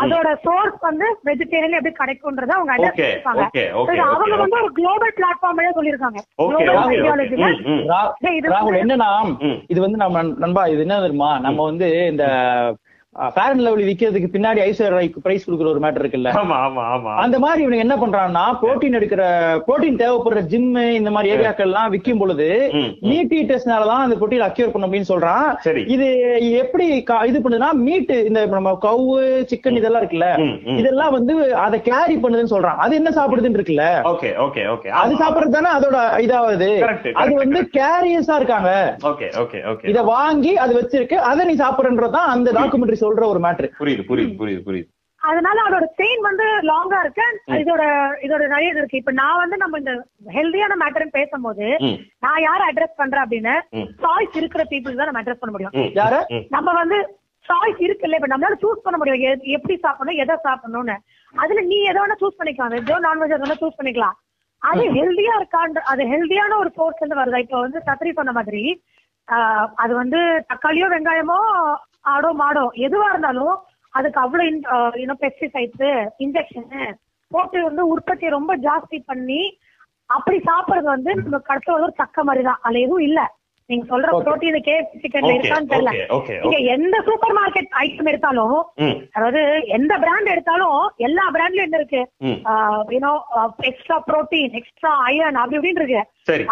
[0.00, 3.66] அதோட சோர்ஸ் வந்து வெஜிடேரியன் எப்படி கிடைக்கும்ன்றத அவங்க okay,
[4.06, 6.20] அவங்க வந்து ஒரு குளோபல் பிளாட்ஃபார்ம்லயே சொல்லிருக்காங்க.
[6.92, 7.50] ஐடியாலஜில
[8.38, 8.48] இது
[8.82, 9.10] என்னன்னா.
[9.72, 11.30] இது வந்து நம்ம நண்பா இது என்ன தெரியுமா?
[11.46, 12.24] நம்ம வந்து இந்த
[13.16, 16.30] ஃபேர் அண்ட் லவ்லி விக்கிறதுக்கு பின்னாடி ஐஸ்வர்யா பிரைஸ் கொடுக்குற ஒரு மேட்டர் இருக்குல்ல?
[17.24, 19.24] அந்த மாதிரி இவனுங்க என்ன பண்றான்னா புரோட்டீன் எடுக்கிற
[19.66, 22.46] புரோட்டீன் தேவைப்படுற ஜிம் இந்த மாதிரி ஏரியாக்கள் எல்லாம் விற்கும் பொழுது.
[23.08, 25.48] மீட் ஈட்டர்ஸ்னாலதான் அந்த புரோட்டீன் அக்யூர் பண்ணும் அப்படின்னு சொல்றான்.
[25.94, 26.06] இது
[26.62, 26.86] எப்படி
[27.30, 29.18] இது பண்ணுதுன்னா மீட் இந்த நம்ம கவு
[29.52, 30.30] சிக்கன் இதெல்லாம் இருக்குல்ல.
[30.80, 32.80] இதெல்லாம் வந்து அதை கேரி பண்ணுதுன்னு சொல்றான்.
[32.86, 33.86] அது என்ன சாப்பிடுதுன்னு இருக்குல்ல?
[34.12, 34.90] Okay okay okay.
[35.02, 36.70] அது சாப்பிடுறது தானே அதோட இதாவது
[37.24, 38.72] அது வந்து கேரியர்ஸா இருக்காங்க.
[39.12, 39.86] Okay okay okay.
[39.92, 41.20] இத வாங்கி அது வச்சிருக்கு.
[41.30, 44.88] அதை நீ சாப்பிடுறதுதான் அந்த டாக்குமெண்ட்ரி சொல்ற ஒரு மேட்ரு புரியுது புரியுது புரியுது புரியுது.
[45.22, 47.26] அதனால அதோட செயின் வந்து லாங்கா இருக்கு.
[47.60, 47.82] இதோட
[48.26, 49.00] இதோட நிறைய இது இருக்கு.
[49.00, 49.92] இப்ப நான் வந்து நம்ம இந்த
[50.36, 51.66] ஹெல்தியான மேட்டர்னு பேசும்போது
[52.24, 53.54] நான் யார அட்ரஸ் பண்றேன் அப்படின்னு.
[54.02, 55.76] சாய்ஸ் இருக்கிற பீப்புள் தான் நம்ம அட்ரஸ் பண்ண முடியும்.
[56.56, 56.98] நம்ம வந்து
[57.46, 59.22] சாய்ஸ் இருக்குல்ல இப்ப நம்மளால சூஸ் பண்ண முடியும்.
[59.56, 60.96] எப்படி சாப்பிடணும் எதை சாப்பிடணும்னு.
[61.34, 62.74] அதுல நீ எதை வேணா சூஸ் பண்ணிக்கலாம்.
[62.76, 64.16] வெஜ்ஜோ நான்வெஜ் வேணா சூஸ் பண்ணிக்கலாம்.
[64.62, 67.44] அது ஹெல்தியா இருக்கான்ற அது ஹெல்தியான ஒரு சோர்ஸ் இருந்து வருதா?
[67.44, 68.64] இப்ப வந்து சத்திரி சொன்ன மாதிரி
[69.28, 71.36] ஆஹ், அது வந்து தக்காளியோ வெங்காயமோ
[72.04, 73.54] ஆடோ மாடோ எதுவா இருந்தாலும்
[73.94, 74.48] அதுக்கு அவ்வளவு
[75.02, 75.86] இன்னும் பெஸ்டிசைட்ஸ்
[76.24, 76.70] இன்ஜெக்ஷன்
[77.30, 79.42] போட்டு வந்து உற்பத்தியை ரொம்ப ஜாஸ்தி பண்ணி
[80.10, 83.20] அப்படி சாப்பிடுறது வந்து நம்ம கடத்த ஒரு சக்க மாதிரி தான் அதுல எதுவும் இல்ல.
[83.70, 84.08] நீங்க சொல்ற.
[84.18, 85.90] புரோட்டீன் கேக் சிக்கன்ல இருக்கான்னு தெரியல.
[86.42, 88.56] நீங்க எந்த சூப்பர் மார்க்கெட் ஐட்டம் எடுத்தாலும்
[89.14, 89.42] அதாவது
[89.76, 92.02] எந்த பிராண்ட் எடுத்தாலும் எல்லா பிராண்ட்லயும் என்ன இருக்கு?
[92.94, 93.12] You know
[93.70, 96.02] extra protein extra iron அப்படி இப்படின்னு இருக்கு.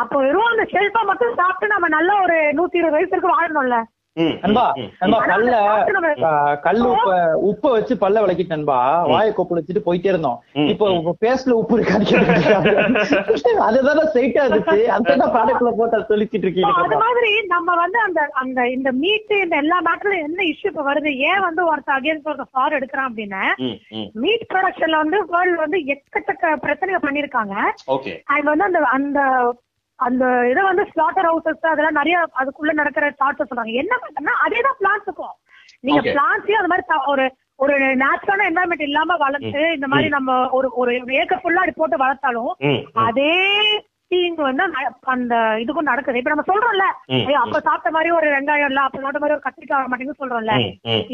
[0.03, 3.79] அப்போ வெறும் அந்த ஷெல்ஃபா மட்டும் சாப்பிட்டு நம்ம நல்ல ஒரு நூத்தி இருபது வயசு இருக்கு வாழணும்ல.
[4.43, 4.63] நண்பா
[6.25, 6.31] ஆ,
[6.65, 7.11] கல் உப்ப
[7.49, 8.79] உப்ப வச்சு பல்ல விளக்கிட்டு நண்பா
[9.11, 10.39] வாயை கொப்பளிச்சுட்டு போயிட்டே இருந்தோம்.
[10.73, 10.87] இப்போ
[11.23, 12.07] பேஸ்ட்ல உப்பு இருக்காது
[13.67, 14.79] அதுதானே ஸ்ட்ரைட்டா இருந்துச்சு.
[14.97, 16.99] அந்த ப்ராடக்ட்ல போட்டு அதை தெளிச்சிட்டு So, இருக்கீங்க அது.
[17.05, 21.13] மாதிரி நம்ம வந்து அந்த அந்த இந்த மீட் இந்த எல்லா மேட்டர்ல என்ன இஷ்யூ இப்ப வருது?
[21.29, 23.45] ஏன் வந்து ஒருத்தர் அகேன்ஸ்ட் ஒருத்தர் ஃபார் எடுக்கிறான் அப்படின்னா.
[24.23, 27.55] மீட் ப்ரொடக்ஷன்ல வந்து வேர்ல்டு வந்து எக்கச்சக்க பிரச்சனைகள் பண்ணிருக்காங்க
[27.89, 28.15] ஓகே.
[28.33, 29.21] அண்ட் வந்து அந்த அந்த
[30.01, 33.75] அந்த இதை வந்து ஸ்லாட்டர் ஹவுசஸ் அதெல்லாம் நிறைய அதுக்குள்ள நடக்கிற தாட்ஸ் சொல்றாங்க.
[33.83, 35.37] என்ன பண்ணா அதே தான் பிளான்ஸுக்கும்
[35.87, 36.03] நீங்க.
[36.09, 37.25] பிளான்ஸையும் அது மாதிரி ஒரு
[37.65, 42.53] ஒரு நேச்சுரலான என்வரன்மெண்ட் இல்லாம வளர்த்து இந்த மாதிரி நம்ம ஒரு ஒரு ஏக்கர் ஃபுல்லா அப்படி போட்டு வளர்த்தாலும்.
[43.07, 43.33] அதே
[44.11, 44.65] தீங் வந்து
[45.13, 46.21] அந்த இதுக்கும் நடக்குது.
[46.21, 46.87] இப்ப நம்ம சொல்றோம்ல
[47.43, 50.55] அப்ப சாப்பிட்ட மாதிரி ஒரு வெங்காயம் இல்ல அப்ப சாப்பிட்ட மாதிரி ஒரு கத்திரிக்காய் மாட்டேங்குது சொல்றோம்ல.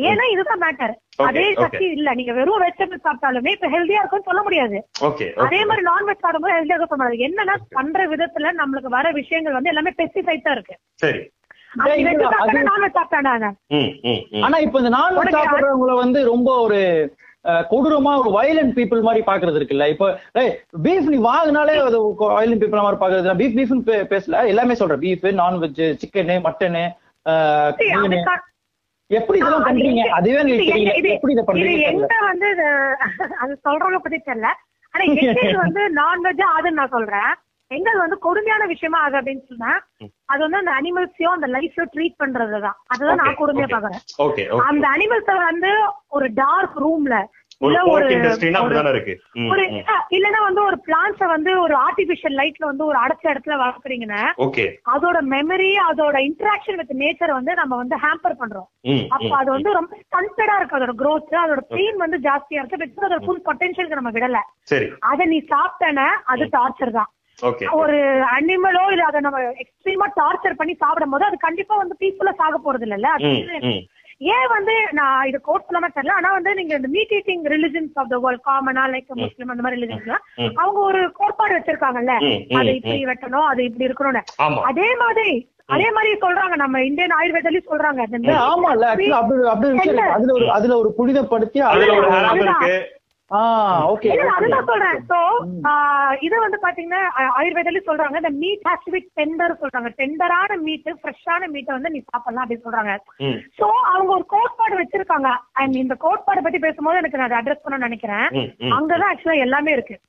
[0.09, 1.44] ஏன்னா இதுதான் மேட்டர் Okay, அதே.
[1.56, 2.09] சக்தி இல்ல.
[2.14, 4.76] நீங்க வெறும் வெஜிடபிள் சாப்பிட்டாலுமே இப்ப ஹெல்தியா இருக்கும்னு சொல்ல முடியாது.
[5.44, 7.24] அதே மாதிரி நான்வெஜ் சாப்பிடும்போது ஹெல்தியா இருக்க முடியாது.
[7.28, 10.76] என்னன்னா பண்ற விதத்துல நம்மளுக்கு வர விஷயங்கள் வந்து எல்லாமே பெஸ்டிசைட் தான் இருக்கு.
[14.42, 16.80] ஆனா இப்ப இந்த நான்வெஜ் சாப்பிடுறவங்கள வந்து ரொம்ப ஒரு
[17.70, 19.88] கொடூரமா ஒரு வயலண்ட் பீப்புள் மாதிரி பாக்குறது இருக்குல்ல.
[19.94, 20.06] இப்போ
[20.87, 21.98] பீஃப் நீ வாங்கினாலே அது
[22.38, 24.46] வயலண்ட் பீப்புள் மாதிரி பாக்குறது பீஃப் பீஃப் பேசல.
[24.52, 25.02] எல்லாமே சொல்றேன்.
[25.06, 26.85] பீஃப் நான்வெஜ் சிக்கனு மட்டனு
[29.11, 30.04] எப்படி இதெல்லாம் பண்றீங்க?
[30.18, 30.38] அதுவே
[31.14, 31.82] எப்படி இதை பண்றீங்க.
[31.90, 32.48] எங்க வந்து
[33.42, 34.48] அது சொல்றவங்க பத்தி தெரியல.
[34.94, 35.04] ஆனா
[35.64, 37.32] வந்து நான்வெஜ் அதுன்னு நான் சொல்றேன்.
[37.70, 39.72] எங்க அது வந்து கொடுமையான விஷயமா ஆகுது அப்படின்னு சொன்னா
[40.29, 42.76] அது வந்து அந்த அனிமல்ஸையும் அந்த லைஃப்ல ட்ரீட் பண்றதுதான்.
[42.92, 43.68] அதுதான் நான் கொடுமையா.
[43.72, 44.05] பாக்குறேன்
[44.68, 45.72] அந்த அனிமல்ஸ வந்து
[46.16, 47.16] ஒரு டார்க் ரூம்ல
[47.61, 48.07] இல்ல ஒரு
[50.14, 54.20] இல்லன்னா வந்து ஒரு பிளான்ஸ வந்து ஒரு ஆர்டிபிஷியல் லைட்ல வந்து ஒரு அடைச்ச இடத்துல வளர்க்குறீங்கன்னா
[54.92, 58.68] அதோட மெமரி அதோட இன்டராக்ஷன் வித் நேச்சர் வந்து நம்ம வந்து ஹேம்பர் பண்றோம்.
[59.14, 60.79] அப்ப அது வந்து ரொம்ப ஸ்டண்டடா இருக்கு.
[60.79, 62.83] அதோட growth அதோட பெயின் வந்து ஜாஸ்தியா இருக்கு.
[62.85, 64.40] பிகாஸ் அதோட ஃபுல் பொட்டன்ஷியலுக்கு நம்ம விடல.
[65.11, 67.11] அத நீ சாப்பிட்டன அது டார்ச்சர் தான்.
[67.79, 67.99] ஒரு
[68.35, 72.87] அனிமலோ இல்ல அதை நம்ம எக்ஸ்ட்ரீமா டார்ச்சர் பண்ணி சாப்பிடும் போது அது கண்டிப்பா வந்து பீப்புளா சாக போறது
[73.66, 73.83] ம்.
[74.31, 78.12] ஏன் வந்து நான் இது கோட் சொல்லாம தெரியல ஆனா வந்து நீங்க இந்த meat eating religions of
[78.12, 80.55] the world காமனா லைக் முஸ்லிம் அந்த மாதிரி ரிலிஜன்ஸ் ம்.
[80.57, 82.14] அவங்க ஒரு கோட்பாடு வச்சிருக்காங்கல்ல.
[82.59, 84.22] அது இப்படி வெட்டணும் அது இப்படி இருக்கணும்னு.
[84.70, 85.29] அதே மாதிரி
[85.75, 89.79] அதே மாதிரி சொல்றாங்க நம்ம இந்தியன் ஆயுர்வேதாலயும் சொல்றாங்க இந்த ஏ, ஆமா இல்ல ஆக்சுவலா அப்படி அப்படி ஒரு
[89.79, 90.16] விஷயம் இருக்கு.
[90.16, 91.61] அதுல ஒரு அதுல ஒரு புனிதப்படுத்தி
[93.30, 95.04] ஓகே அதுதான் சொல்றேன்.
[95.08, 95.18] சோ
[96.20, 99.88] இது வந்து பாத்தீங்கன்னா ஆ- ஆயுர்வேதாலயும் சொல்றாங்க இந்த meat has to be tender சொல்றாங்க.
[99.96, 102.98] டெண்டரான மீட் ஃப்ரெஷ்ஷான மீட்டை வந்து நீ சாப்பிடலாம் அப்படின்னு சொல்றாங்க.
[103.58, 105.36] சோ அவங்க ஒரு கோட்பாடு வச்சிருக்காங்க.
[105.52, 108.28] அண்ட் இந்த கோட்பாடு பத்தி பேசும்போது எனக்கு நான் அட்ரஸ் பண்ண நினைக்கிறேன்.
[108.72, 110.00] அங்கதான் ஆக்சுவலா எல்லாமே இருக்கு.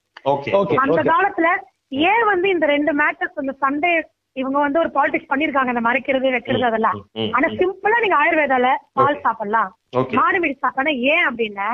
[0.78, 1.46] அந்த காலத்துல
[1.88, 4.02] ஏன் வந்து இந்த ரெண்டு மேட்டர்ஸ் இந்த சண்டே
[4.34, 7.06] இவங்க வந்து ஒரு பாலிடிக்ஸ் பண்ணிருக்காங்க இந்த மறைக்கிறது வைக்கிறது அதெல்லாம்.
[7.34, 9.78] ஆனா சிம்பிளா நீங்க ஆயுர்வேதால பால் சாப்பிடலாம்.
[10.18, 11.68] மாடு மீட் சாப்பிடலாம் ஏன் அப்படின்னா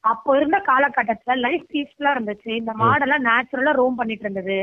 [0.00, 2.50] அப்போ இருந்த காலகட்டத்துல லைஃப் பீஸ்ஃபுல்லா இருந்துச்சு.
[2.56, 4.58] இந்த மாடெல்லாம் நேச்சுரலா ரோம் பண்ணிட்டு இருந்தது.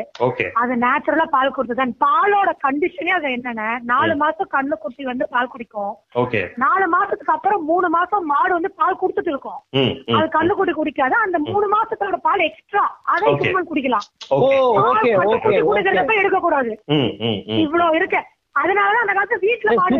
[0.53, 1.95] அது நேச்சுரலா பால் கொடுத்தது.
[2.05, 5.93] பாலோட கண்டிஷனே அது என்னன்னா நாலு மாசம் கண்ணு குட்டி வந்து பால் குடிக்கும்.
[6.15, 9.59] ஓகே நாலு மாசத்துக்கு அப்புறம் மூணு மாசம் மாடு வந்து பால் குடுத்துட்டு இருக்கும்.
[10.15, 11.15] அது கண்ணு குட்டி குடிக்காது.
[11.25, 13.43] அந்த மூணு மாசத்தோட பால் எக்ஸ்ட்ரா அதை Okay.
[13.43, 14.07] ஹியூமன் குடிக்கலாம்.
[15.67, 17.59] குடிக்கிறதப்ப எடுக்க கூடாது ம், ம், ம்.
[17.63, 18.21] இவ்வளவு இருக்கு.
[18.55, 19.97] அதனாலதான் அந்த காலத்துல வீட்டுல மாடு.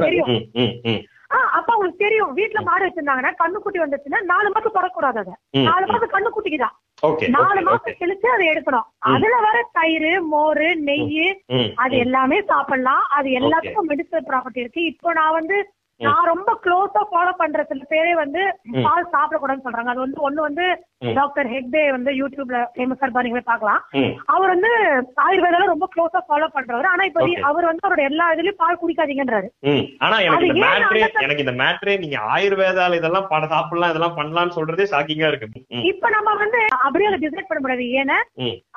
[0.00, 0.28] தெரியும்.
[0.28, 1.00] ம், ம், ம்.
[1.02, 2.36] ஆ, அப்ப அவங்களுக்கு தெரியும்.
[2.36, 5.34] வீட்டுல மாடு வச்சிருந்தாங்கன்னா கண்ணு குட்டி வந்துச்சுன்னா நாலு மாசம் தொடக்கூடாது அதை.
[5.62, 5.86] நாலு.
[5.86, 7.96] மாசம் கண்ணு குட்டிக்குதான் ஓகே நாலு மாசம்.
[8.00, 8.86] கழிச்சு அதை எடுக்கணும்.
[8.98, 11.42] அதுல வர தயிர் மோர் நெய்
[11.74, 11.96] அது.
[11.96, 13.04] எல்லாமே சாப்பிடலாம்.
[13.08, 14.84] அது எல்லாத்துக்கும் மெடிசனல் ப்ராப்பர்ட்டி இருக்கு.
[14.84, 15.56] இப்போ நான் வந்து
[16.00, 18.40] நான் ரொம்ப க்ளோஸா ஃபாலோ பண்ற சில பேரே வந்து
[18.84, 20.64] பால் சாப்பிடக்கூடாதுன்னு சொல்றாங்க அது வந்து ஒண்ணு வந்து.
[21.14, 24.12] டாக்டர் ஹெக்டே வந்து யூடியூப்ல ஃபேமஸா இருப்பாரு நீங்க போய் பார்க்கலாம் ம்.
[24.32, 24.70] அவர் வந்து
[25.24, 27.22] ஆயுர்வேதால ரொம்ப க்ளோஸா ஃபாலோ பண்றவர் ஆனா இப்போ.
[27.44, 29.48] அவர் வந்து அவரோட எல்லா இதுலயும் பால் குடிக்காதீங்கன்றாரு.
[30.00, 34.86] ஆனா எனக்கு இந்த மேட்ரே எனக்கு இந்த மேட்ரே நீங்க ஆயுர்வேதால இதெல்லாம் பண்ண சாப்பிடலாம் இதெல்லாம் பண்ணலாம்னு சொல்றதே
[34.92, 38.18] ஷாக்கிங்கா இருக்கு இப்ப நம்ம வந்து அப்படியே அதை டிசைட் பண்ண முடியாது ஏன்னா.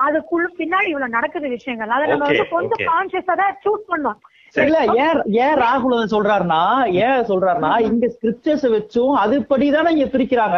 [0.06, 2.88] அதுக்குள்ள பின்னாடி இவ்வளவு நடக்குது விஷயங்கள் அதை நம்ம வந்து கொஞ்சம்.
[2.90, 4.20] கான்சியஸா தான் சூஸ் பண்ணோம்
[4.60, 6.60] இல்ல ஏன் ஏன் ராகுல் அதை சொல்றாருன்னா
[7.04, 10.58] ஏன் சொல்றாருன்னா இங்க ஸ்கிரிப்சர்ஸ் வச்சும் அதுபடிதானே இங்க பிரிக்கிறாங்க.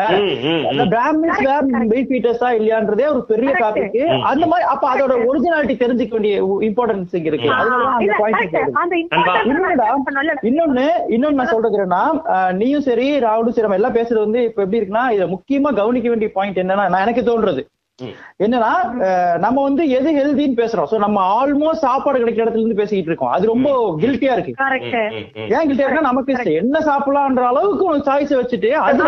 [0.70, 0.84] அந்த.
[0.94, 1.58] பிராமின்ஸ் வேர்
[1.92, 3.52] வெயிட் ஃபீட்டர்ஸா இல்லையான்றதே ஒரு பெரிய.
[3.62, 3.98] டாபிக்
[4.30, 6.36] அந்த மாதிரி அப்ப அதோட ஒரிஜினாலிட்டி தெரிஞ்சுக்க வேண்டிய
[6.68, 7.50] இம்பார்ட்டன்ஸ் இங்க இருக்கு.
[10.50, 14.64] இன்னொன்னு இன்னொன்னு நான் சொல்றது என்னன்னா அஹ், நீயும் சரி ராகுலும் சரி நம்ம எல்லாம் பேசுறது வந்து இப்ப
[14.64, 17.64] எப்படி இருக்குன்னா இத முக்கியமா கவனிக்க வேண்டிய பாயிண்ட் என்னன்னா நான் எனக்கு தோன்றது.
[18.44, 18.72] என்னன்னா
[19.46, 20.88] நம்ம வந்து எது ஹெல்தின்னு பேசுறோம்.
[20.92, 23.34] சோ நம்ம ஆல்மோஸ்ட் சாப்பாடு கிடைக்கிற இடத்துல இருந்து பேசிக்கிட்டு இருக்கோம்.
[23.36, 23.70] அது ரொம்ப
[24.02, 24.54] கில்ட்டியா இருக்கு.
[25.56, 26.58] ஏன் கில்ட்டியா இருக்குன்னா நமக்கு.
[26.64, 29.04] என்ன சாப்பிடலாம்ன்ற அளவுக்கு ஒரு சாய்ஸ் வச்சுட்டு அது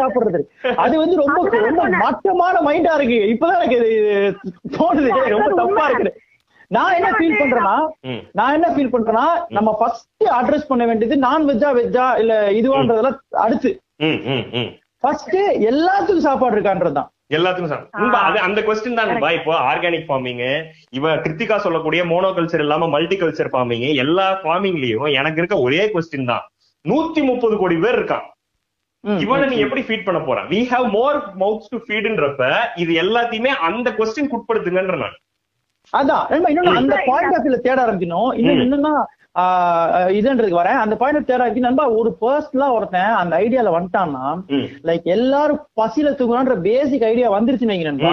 [0.00, 0.42] சாப்பிடுறது
[0.86, 1.88] அது வந்து ரொம்ப ரொம்ப.
[2.04, 3.20] மட்டமான மைண்டா இருக்கு.
[3.34, 4.12] இப்பதான் எனக்கு இது
[4.78, 5.10] தோணுது.
[5.36, 6.12] ரொம்ப தப்பா இருக்குது.
[6.76, 7.74] நான் என்ன ஃபீல் பண்றேன்னா.
[8.38, 9.24] நான் என்ன ஃபீல் பண்றேன்னா
[9.56, 13.72] நம்ம ஃபர்ஸ்ட் அட்ரஸ் பண்ண வேண்டியது நான் வெஜ்ஜா வெஜ்ஜா இல்ல இதுவான்றதெல்லாம் அடுத்து.
[15.02, 15.36] ஃபர்ஸ்ட்
[15.70, 17.08] எல்லாத்துக்கும் சாப்பாடு இருக்கான்றதுதான்.
[17.36, 19.10] எல்லாத்துக்கும் சார் நண்பா, அது அந்த கொஸ்டின் தான்.
[19.38, 20.42] இப்போ ஆர்கானிக் ஃபார்மிங்
[20.98, 26.30] இவ கிருத்திகா சொல்லக்கூடிய மோனோ கல்ச்சர் இல்லாம மல்டி கல்ச்சர் ஃபார்மிங் எல்லா ஃபார்மிங்லயும் எனக்கு இருக்க ஒரே கொஸ்டின்
[26.32, 26.44] தான்.
[26.84, 28.26] நூத்தி முப்பது கோடி பேர் இருக்கான்.
[29.24, 30.38] இவனை நீ எப்படி ஃபீட் பண்ண போற?
[30.50, 32.42] We have more mouths to ஃபீட்ன்றப்ப
[32.82, 35.16] இது எல்லாத்தையுமே அந்த கொஸ்டின் உட்படுத்துங்கன்ற நான்.
[35.92, 36.24] அதான்.
[36.52, 38.30] இன்னொன்னு அந்த பாயிண்ட் ஆஃப் தேட ஆரம்பிக்கணும்.
[38.40, 38.92] இன்னும் என்னன்னா
[40.16, 40.80] இதுன்றதுக்கு வரேன்.
[40.84, 44.24] அந்த பாயிண்ட் தேட ஆரம்பிக்கணும் நண்பா ஒரு பர்சனலா ஒருத்தன் அந்த ஐடியால வந்துட்டான்னா
[44.88, 48.12] லைக் எல்லாரும் பசியில தூங்குறான்ற பேசிக் ஐடியா வந்துருச்சுன்னு வைங்க நண்பா.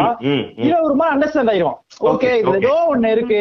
[0.88, 1.78] ஒரு மாதிரி அண்டர்ஸ்டாண்ட் ஆயிரும்.
[2.02, 2.30] ஓகே.
[2.52, 3.40] ஏதோ ஒண்ணு இருக்கு.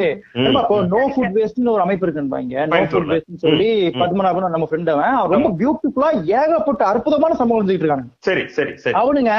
[0.93, 3.09] நோ ஃபுட் வேஸ்ட்னு ஒரு அமைப்பு இருக்கு நண்பா இங்க நோ ஃபுட்.
[3.13, 3.69] வேஸ்ட்னு சொல்லி.
[4.01, 8.95] பத்மநாபன் நம்ம ஃப்ரெண்ட் அவன் ரொம்ப பியூட்டிஃபுல்லா ஏகப்பட்ட அற்புதமான சம்பவம் செஞ்சுட்டு இருக்காங்க சரி சரி சரி.
[9.01, 9.33] அவனுங்க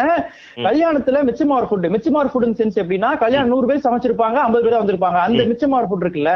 [0.68, 5.20] கல்யாணத்துல மிச்சமார் ஃபுட் மிச்சமார் ஃபுட் சென்ஸ் எப்படின்னா கல்யாணம் நூறு பேர் சமைச்சிருப்பாங்க ஐம்பது பேர் வந்திருப்பாங்க.
[5.28, 6.34] அந்த மிச்சமார் ஃபுட் இருக்குல்ல.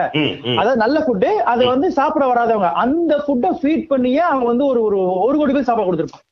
[0.59, 1.21] அதாவது நல்ல ஃபுட்
[1.53, 5.69] அதை வந்து சாப்பிட வராதவங்க அந்த ஃபுட்டை ஃபீட் பண்ணியே அவங்க வந்து ஒரு ஒரு ஒரு கோடி பேர்
[5.69, 6.29] சாப்பாடு கொடுத்துருப்பாங்க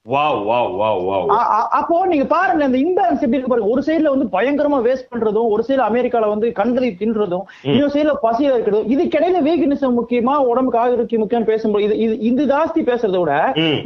[1.76, 3.72] அப்போ நீங்க பாருங்க இந்த இம்பேலன்ஸ் எப்படி இருக்கு பாருங்க.
[3.74, 8.52] ஒரு சைடுல வந்து பயங்கரமா வேஸ்ட் பண்றதும் ஒரு சைடுல அமெரிக்கால வந்து கண்டதை தின்றதும் இன்னொரு சைடுல பசியா
[8.52, 13.36] இருக்கிறதும் இதுக்கிடையில வீக்னஸ் முக்கியமா உடம்புக்கு ஆரோக்கியம் முக்கியம் பேசும்போது இது இது இது ஜாஸ்தி பேசுறதை விட.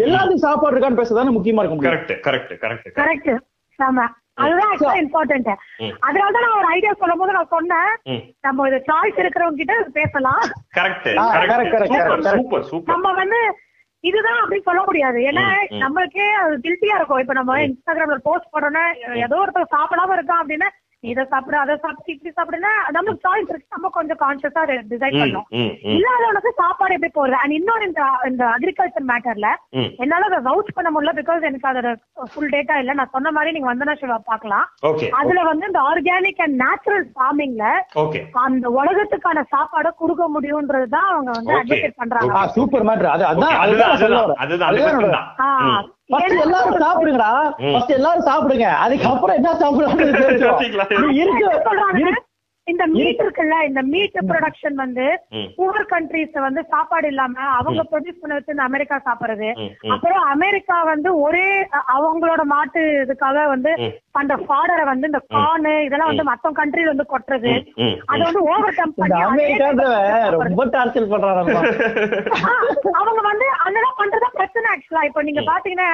[0.04, 3.32] எல்லாத்துக்கும் சாப்பாடு இருக்கான்னு பேசுறதானே முக்கியமா இருக்க முடியும் கரெக்ட் கரெக்ட் கரெக்ட் கரெக்ட்
[3.80, 4.06] ஆமா.
[4.38, 5.50] அதுதான் இம்பார்ட்டன்ட்
[5.82, 5.92] ம்.
[6.06, 7.92] அதனாலதான் நான் ஒரு ஐடியா சொல்லும் போது நான் சொன்னேன்.
[8.44, 10.42] நம்ம இது சாய்ஸ் இருக்கிறவங்க கிட்ட இது பேசலாம்
[12.92, 13.40] நம்ம வந்து
[14.06, 15.20] இதுதான் அப்படின்னு சொல்ல முடியாது.
[15.20, 15.44] ஏன்னா.
[15.84, 17.18] நம்மளுக்கே அது கில்ட்டியா இருக்கும்.
[17.18, 18.84] இப்ப நம்ம இன்ஸ்டாகிராம்ல போஸ்ட் பண்ணோம்னா
[19.16, 20.70] ஏதோ ஒருத்தர் சாப்பிடாம இருக்கான் அப்படின்னா
[21.04, 23.74] இதை சாப்பிடு அதை சாப்பிட்டு இப்படி சாப்பிடுனா நம்மளுக்கு சாய்ஸ் இருக்கு.
[23.76, 25.48] நம்ம கொஞ்சம் கான்சியஸா டிசைட் பண்ணோம்.
[25.96, 29.50] இல்லாதவனுக்கு சாப்பாடு எப்படி போறது அண்ட் இன்னொரு இந்த இந்த அக்ரிகல்ச்சர் மேட்டர்ல.
[30.04, 31.92] என்னால அதை வவுச் பண்ண முடியல பிகாஸ் எனக்கு அதோட
[32.34, 32.94] ஃபுல் டேட்டா இல்ல.
[33.00, 34.66] நான் சொன்ன மாதிரி நீங்க வந்தனா சிவா பார்க்கலாம்.
[34.92, 37.66] ஓகே அதுல வந்து இந்த ஆர்கானிக் அண்ட் நேச்சுரல் ஃபார்மிங்ல
[38.46, 41.62] அந்த உலகத்துக்கான சாப்பாடை கொடுக்க முடியும்ன்றது தான் அவங்க வந்து Okay.
[41.62, 42.48] அட்வொகேட் பண்றாங்க.
[42.58, 43.60] சூப்பர் Okay, அதுதான்
[44.44, 47.30] அதுதான் ஃபர்ஸ்ட் எல்லாரும் சாப்பிடுங்கடா.
[47.64, 50.04] ஃபர்ஸ்ட் எல்லாரும் சாப்பிடுங்க அதுக்கப்புறம் என்ன சொல்றாங்க?
[51.20, 51.48] இருக்கு
[52.68, 55.06] இந்த மீட் இருக்குல்ல இந்த மீட் ப்ரொடக்ஷன் வந்து.
[55.58, 59.50] புவர் கண்ட்ரீஸ் வந்து சாப்பாடு இல்லாம அவங்க ப்ரொடியூஸ் பண்ண வச்சு இந்த அமெரிக்கா சாப்பிடுறது.
[59.94, 61.46] அப்புறம் அமெரிக்கா வந்து ஒரே
[61.96, 63.74] அவங்களோட மாட்டு இதுக்காக வந்து.
[64.22, 67.54] அந்த ஃபாடரை வந்து இந்த கார்னு இதெல்லாம் வந்து மத்த கண்ட்ரில வந்து கொட்டுறது.
[68.12, 68.94] அது வந்து ஓவர் கம்
[70.40, 71.08] ரொம்ப டார்ச்சர்
[73.00, 75.90] அவங்க வந்து அதெல்லாம் பண்றதா பிரச்சனை ஆக்சுவலா இப்ப நீங்க பாத்தீங்கன்னா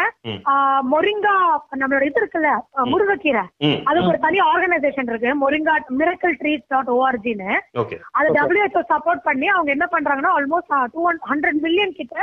[0.94, 1.36] மொரிங்கா
[1.82, 2.50] நம்மளோட இது இருக்குல்ல
[2.94, 3.44] முருங்கைக்கீரை.
[3.90, 5.32] அதுக்கு ஒரு தனி ஆர்கனைசேஷன் இருக்கு.
[5.44, 7.52] மொரிங்கா மிரக்கல் ட்ரீஸ் டாட் ஓஆர்ஜின்னு
[8.12, 11.02] அது டபிள்யூஹெச்ஓ சப்போர்ட் பண்ணி அவங்க என்ன பண்றாங்கன்னா ஆல்மோஸ்ட் டூ
[11.32, 12.16] ஹண்ட்ரட் மில்லியன் கிட்ட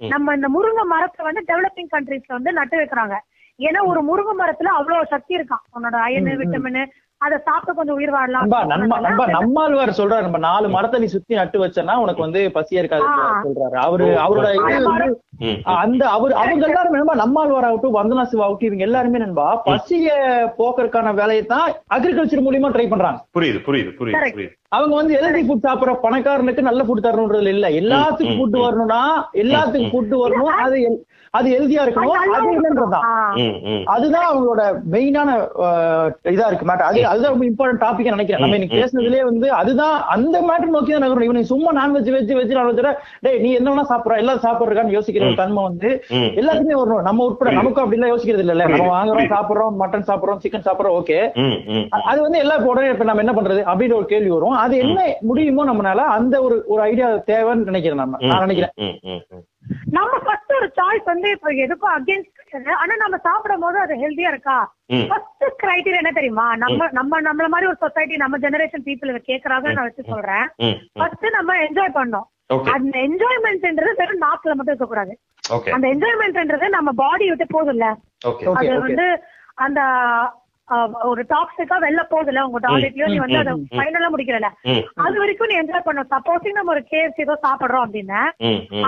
[0.00, 3.14] நம்ம இந்த முருங்கை மரத்தை வந்து டெவலப்பிங் கண்ட்ரீஸ்ல வந்து நட்டு வைக்கிறாங்க.
[3.58, 6.80] ஏன்னா ஒரு முருங்கை மரத்துல அவ்வளவு சக்தி இருக்கான் உன்னோட அயன் விட்டமின்
[7.20, 8.50] அதை சாப்பிட்டு கொஞ்சம் உயிர் வாழலாம்
[9.36, 13.06] நம்மாழ்வார் சொல்றாரு நம்ம நாலு மரத்தை நீ சுத்தி நட்டு வச்சனா உனக்கு வந்து பசியா இருக்காது.
[13.44, 15.06] சொல்றாரு அவரு அவரோட இது வந்து
[15.44, 15.56] ம்.
[15.76, 20.10] அந்த அவர் அவங்க எல்லாரும் நண்பா நம்மாழ்வார் ஆகட்டும் வந்தனா சிவா ஆகட்டும் இவங்க எல்லாருமே நண்பா பசிய
[20.58, 23.90] போக்குறதுக்கான வேலையை தான் அக்ரிகல்ச்சர் மூலியமா ட்ரை பண்றாங்க புரியுது புரியுது.
[23.96, 27.66] புரியுது அவங்க வந்து ஹெல்தி ஃபுட் சாப்பிடுற பணக்காரனுக்கு நல்ல ஃபுட் தரணுன்றது இல்ல.
[27.80, 28.56] எல்லாத்துக்கும் ஃபுட்.
[28.60, 29.02] வரணும்னா
[29.42, 30.56] எல்லாத்துக்கும் ஃபுட் வரணும்.
[30.64, 30.80] அது
[31.34, 32.12] அது ஹெல்தியா இருக்கணும்.
[32.16, 32.44] அது
[33.70, 33.82] ம்.
[33.86, 34.62] அதுதான் அவங்களோட
[34.92, 35.30] மெயினான
[36.32, 38.42] இதா இருக்கு மேட்டர் அது அதுதான் ரொம்ப இம்பார்ட்டன்ட் டாபிக் நினைக்கிறேன்.
[38.44, 42.54] நம்ம இன்னைக்கு பேசுனதுலயே வந்து அதுதான் அந்த மேட்டர் நோக்கி தான் நகரணும் இவனுக்கு சும்மா நான்வெஜ் வெஜ் வெஜ்
[42.58, 42.80] நான்வெஜ்
[43.26, 44.16] டேய் நீ என்ன வேணா சாப்பிடுற?
[44.16, 45.90] எல்லாம் சாப்பிடுறான்னு யோசிக்கிற தன்மை வந்து.
[46.40, 47.02] எல்லாத்துக்குமே வரணும்.
[47.02, 51.20] நம்ம உட்பட நமக்கும் அப்படிலாம் யோசிக்கிறது இல்ல நம்ம வாங்குறோம் சாப்பிடுறோம் மட்டன் சாப்பிடுறோம் சிக்கன் சாப்பிடுறோம் ஓகே.
[52.06, 53.62] அது வந்து எல்லா உடனே இப்ப நம்ம என்ன பண்றது?
[53.66, 54.55] அப்படின்ற ஒரு கேள்வி வரும்.
[54.56, 58.26] அது என்ன முடியுமோ நம்மளால அந்த ஒரு ஒரு ஐடியா தேவைன்னு நினைக்கிறேன் நம்ம.
[58.26, 58.74] நான் நினைக்கிறேன்.
[58.76, 59.44] ம், ம், ம்.
[59.90, 62.34] நம்ம ஃபர்ஸ்ட் ஒரு சாய்ஸ் வந்து இப்ப எதுக்கும் அகேன்ஸ்ட்
[62.72, 64.76] ஆனா நம்ம சாப்பிடும் போது அது ஹெல்தியா இருக்கா.
[65.08, 66.56] ஃபர்ஸ்ட் கிரைட்டீரியா என்ன தெரியுமா?
[66.56, 70.46] நம்ம நம்ம நம்மள மாதிரி ஒரு சொசைட்டி நம்ம ஜெனரேஷன் பீப்புள் இதை கேக்குறாங்க நான் வச்சு சொல்றேன்.
[70.92, 72.26] ஃபர்ஸ்ட் நம்ம என்ஜாய் பண்ணோம்.
[72.54, 72.70] Okay.
[72.70, 75.18] அந்த என்ஜாய்மெண்ட்ன்றது வெறும் நாக்குல மட்டும் இருக்கக்கூடாது.
[75.70, 77.86] அந்த என்ஜாய்மெண்ட்ன்றது நம்ம பாடி விட்டு போதும்ல.
[78.54, 78.78] அது okay.
[78.78, 79.06] வந்து
[79.54, 79.80] அந்த
[81.08, 84.48] ஒரு டாக்ஸிக்கா வெளில போகுதுல உங்க டாய்லெட்லயோ நீ வந்து அதை ஃபைனலா முடிக்கிறல
[85.04, 86.02] அது வரைக்கும் நீ என்ஜாய் பண்ண.
[86.12, 88.22] சப்போஸிங் நம்ம ஒரு கேஎஃப்சி ஏதோ சாப்பிடுறோம் அப்படின்னா.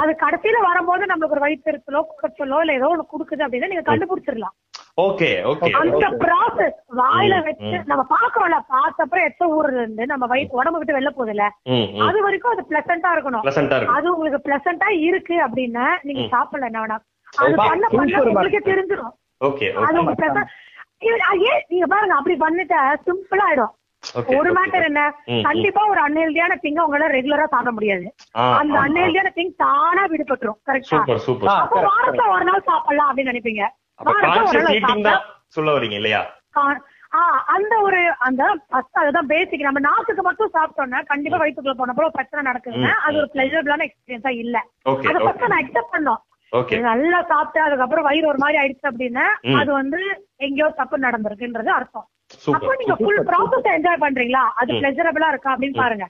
[0.00, 4.56] அது கடைசியில வரும்போது நம்மளுக்கு ஒரு வயிற்றுச்சலோ குடச்சலோ இல்ல ஏதோ ஒண்ணு குடுக்குது அப்படின்னா நீங்க கண்டுபிடிச்சிடலாம்.
[4.98, 7.60] ஓகே ஓகே அந்த ப்ராசஸ் வாயில வச்சு
[7.90, 11.44] நம்ம பாக்குறோம்ல பார்த்தப்பறம் எத்த ஊர்ல இருந்து நம்ம வயிற்று உடம்பு விட்டு வெளில போகுதுல.
[12.06, 13.44] அது வரைக்கும் அது பிளசண்டா இருக்கணும்.
[13.96, 17.06] அது உங்களுக்கு பிளசண்டா இருக்கு அப்படின்னா நீங்க சாப்பிடல என்ன வேணா அது.
[17.62, 20.42] பண்ண பண்ண உங்களுக்கே தெரிஞ்சிடும் ஓகே அது ஓகே.
[21.02, 21.20] ஏன்?
[21.70, 23.74] நீங்க பாருங்க அப்படி பண்ணிட்டா சிம்பிள் ஆயிடும்.
[24.32, 24.50] ஒரு.
[24.56, 25.00] மேட்டர் என்ன.
[25.46, 28.04] கண்டிப்பா ஒரு அன்ஹெல்தியான திங்க உங்களால ரெகுலரா சாப்பிட முடியாது.
[28.52, 28.74] அந்த.
[28.82, 33.64] அன்ஹெல்தியான திங் தானா விடுபட்டுரும் கரெக்டா சூப்பர் சூப்பர் ஆ, அப்ப வாரத்துல ஒரு நாள் சாப்பிடலாம் அப்படின்னு நினைப்பீங்க.
[35.50, 36.20] சொல்ல வரீங்க இல்லையா?
[37.50, 38.42] அந்த ஒரு அந்த
[38.98, 43.86] அதுதான் பேசிக் நம்ம நாக்குக்கு மட்டும் சாப்பிட்டோம்னா கண்டிப்பா வயிற்றுக்குள்ள போனப்போ ஒரு பிரச்சனை நடக்குதுன்னா அது ஒரு பிளஷரபிளான
[43.86, 44.56] எக்ஸ்பீரியன்ஸா இல்ல.
[45.02, 46.20] அதை ஃபர்ஸ்ட் நான் அக்செப்ட் பண்ணோம்.
[46.88, 49.26] நல்லா சாப்பிட்டு அதுக்கப்புறம் வயிறு ஒரு மாதிரி ஆயிடுச்சு அப்படின்னா.
[49.60, 50.00] அது வந்து
[50.36, 52.06] எங்கேயோ தப்பு நடந்திருக்குன்றது அர்த்தம்.
[52.54, 54.44] அப்போ நீங்க ஃபுல் ப்ராசஸ் என்ஜாய் பண்றீங்களா?
[54.60, 54.80] அது ம்.
[54.80, 56.06] பிளெஜரபிளா இருக்கா அப்படின்னு பாருங்க.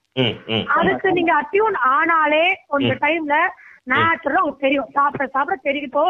[0.79, 3.37] அதுக்கு நீங்க அட்யூன் ஆனாலே கொஞ்சம் டைம்ல
[3.93, 4.91] நேச்சுரலா உங்களுக்கு தெரியும்.
[4.93, 6.05] சாப்பிட சாப்பிட இப்போ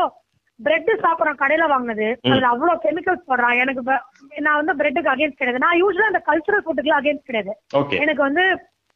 [0.61, 3.83] பிரெட் சாப்பிடுறோம் கடையில வாங்கினது அதுல அவ்வளவு கெமிக்கல்ஸ் போடுறான் எனக்கு
[4.47, 5.65] நான் வந்து பிரெட்டுக்கு அகேன்ஸ்ட் கிடையாது.
[5.67, 7.53] நான் யூஸ்வலா அந்த கல்ச்சுரல் ஃபுட்டுக்கு அகேன்ஸ்ட் கிடையாது.
[8.01, 8.45] எனக்கு வந்து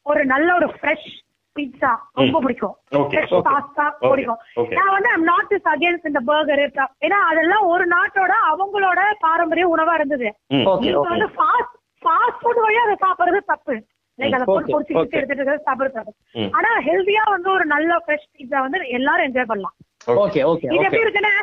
[0.07, 1.11] ஒரு நல்ல ஒரு ஃப்ரெஷ்
[1.57, 2.75] பீட்சா ரொம்ப பிடிக்கும்.
[2.95, 4.41] Okay, fresh okay, pasta okay, பிடிக்கும்.
[4.57, 4.77] okay.
[4.79, 6.63] நான் வந்து ஐம் நாட் இஸ் அகேன்ஸ்ட் இந்த பர்கர்
[7.03, 10.29] ஏன்னா அதெல்லாம் ஒரு நாட்டோட அவங்களோட பாரம்பரிய உணவா இருந்தது.
[10.73, 13.75] ஓகே வந்து ஃபாஸ்ட் ஃபாஸ்ட் ஃபுட் வழியா அதை சாப்பிடுறது தப்பு.
[14.19, 14.97] லைக் அதை Okay, பொறிச்சு okay.
[14.97, 16.13] எடுத்துட்டு இருக்கிறது சாப்பிடுறது தப்பு.
[16.35, 16.51] ம்.
[16.57, 19.77] ஆனா ஹெல்தியா வந்து ஒரு நல்ல ஃப்ரெஷ் பீட்சா வந்து எல்லாரும் என்ஜாய் பண்ணலாம்.
[20.25, 21.35] ஓகே ஓகே இது எப்படி இருக்குன்னா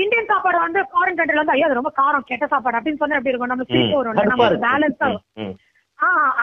[0.00, 3.32] இந்தியன் சாப்பாடு வந்து ஃபாரின் கண்ட்ரில வந்து ஐயோ அது ரொம்ப காரம் கெட்ட சாப்பாடு அப்படின்னு சொன்னா எப்படி
[3.32, 3.50] இருக்கும்?
[3.50, 4.62] நம்ம வரும்.
[4.64, 5.54] பேலன்ஸா ம், ம் ஆஹ்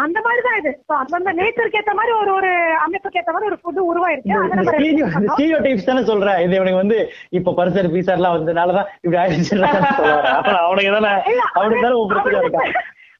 [0.02, 0.72] அந்த மாதிரி தான் இது
[1.16, 2.52] வந்து நேச்சருக்கு ஏத்த மாதிரி ஒரு ஒரு
[2.84, 4.72] அமைப்புக்கு ஏத்த மாதிரி ஒரு ஃபுட் உருவாயிருக்கு.
[5.32, 6.98] ஸ்டீரியோ டைப்ஸ் தானே சொல்றேன் இது இவனுக்கு வந்து
[7.32, 9.58] இப்ப பரிசர் பீசர் எல்லாம் வந்ததுனாலதான் இப்படி ஆயிடுச்சு
[10.62, 11.14] அவனுக்கு தானே
[11.56, 12.66] அவனுக்கு தானே பிரச்சனை இருக்கா?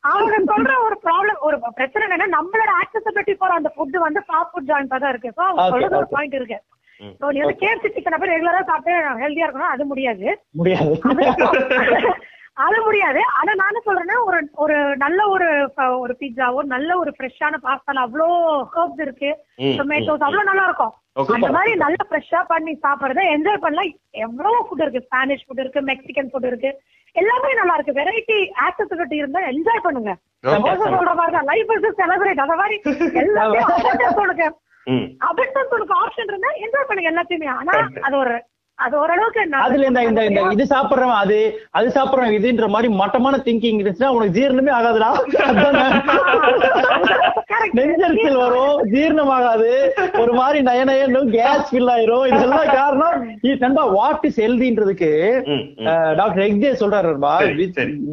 [0.04, 4.70] அவங்க- சொல்ற ஒரு ப்ராப்ளம் ஒரு பிரச்சனை என்னன்னா நம்மளோட ஆக்சசபிலிட்டி ஃபார் அந்த ஃபுட் வந்து ஃபாஸ்ட் ஃபுட்
[4.70, 5.32] ஜாயின்டா தான் இருக்கு.
[5.32, 6.08] சோ அவங்க சொல்றது ஒரு.
[6.10, 6.58] பாயிண்ட் இருக்கு.
[7.20, 10.28] சோ நீ வந்து கேஎஃப்சி சிக்கன் போய் ரெகுலரா சாப்பிட்டு ஹெல்தியா இருக்கணும் அது முடியாது.
[10.54, 10.92] முடியாது.
[12.58, 13.22] அது முடியாது.
[13.40, 15.48] ஆனா நானும் சொல்றேன்னா ஒரு ஒரு நல்ல ஒரு
[16.00, 18.28] ஒரு பீட்சாவோ நல்ல ஒரு ஃப்ரெஷ்ஷான பாஸ்தால அவ்வளோ
[18.74, 19.30] ஹர்ப்ஸ் இருக்கு.
[19.80, 20.94] டொமேட்டோஸ் அவ்வளவு நல்லா இருக்கும்.
[21.36, 23.92] அந்த மாதிரி நல்ல ஃப்ரெஷ்ஷா பண்ணி சாப்பிடுறத என்ஜாய் பண்ணலாம்.
[24.26, 25.06] எவ்வளவு ஃபுட் இருக்கு.
[25.08, 26.72] ஸ்பானிஷ் ஃபுட் இருக்கு மெக்சிகன் ஃபுட் இருக்கு.
[27.16, 28.38] எல்லாமே நல்லா இருக்கு வெரைட்டி
[28.68, 30.12] ஆக்சசிபிலிட்டி இருந்தா என்ஜாய் பண்ணுங்க.
[30.84, 31.50] சொல்ற மாதிரி தான்.
[31.52, 32.78] லைஃப் இஸ் செலிபிரேட் அந்த மாதிரி
[33.24, 33.62] எல்லாமே
[34.88, 35.04] ம்.
[35.26, 37.48] Abundance உனக்கு ஆப்ஷன் இருந்தா என்ஜாய் பண்ணுங்க எல்லாத்தையுமே.
[37.56, 37.74] ஆனா.
[38.02, 38.32] அது ஒரு
[38.84, 41.38] அது ஓரளவுக்கு அதுல இந்த இந்த இந்த இது சாப்பிடுறவன் அது
[41.78, 45.10] அது சாப்பிடுறவன் இதுன்ற மாதிரி மட்டமான திங்கிங் இருந்துச்சுன்னா உனக்கு ஜீரணமே ஆகாதுடா.
[47.78, 49.70] நெஞ்சரிச்சல் வரும் ஜீரணமாகாது
[50.22, 55.12] ஒரு மாதிரி நய நயன்னு கேஸ் ஃபில் ஆயிரும் இதெல்லாம் காரணம் இது நண்பா வாட் இஸ் ஹெல்தின்றதுக்கு.
[56.20, 57.12] டாக்டர் எக்ஜே சொல்றாரு.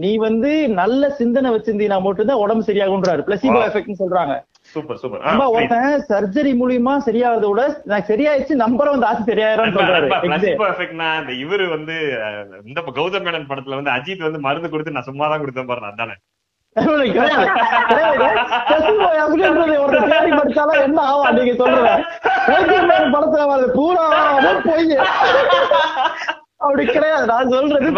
[0.03, 0.53] நீ வந்து
[0.83, 3.67] நல்ல சிந்தனை வச்சிருந்தீங்கன்னா மட்டும்தான் உடம்பு சரியாகுன்றாரு பிளசிபோ Wow.
[3.69, 4.35] எஃபெக்ட்னு சொல்றாங்க
[4.71, 5.55] சூப்பர் சூப்பர் ஆ, நண்பா please.
[5.57, 10.09] ஒருத்தன் சர்ஜரி மூலியமா சரியாகிறத விட நான் சரியாயிடுச்சு நம்புற வந்து ஆசை சரியாயிரும் சொல்றாரு.
[10.69, 11.97] effectனா, இந்த இவரு வந்து
[12.65, 16.17] இந்த கௌதம் மேனன் படத்துல வந்து அஜித் வந்து மருந்து கொடுத்து நான் சும்மா தான் கொடுத்தேன் பாரு அதானே?
[20.81, 21.55] என்ன ஆகும் நீங்க
[22.89, 23.45] மேன் படத்துல
[23.77, 24.05] பூரா
[24.67, 24.93] பொய்.
[26.61, 27.89] அப்படி கிடையாது நான் சொல்றது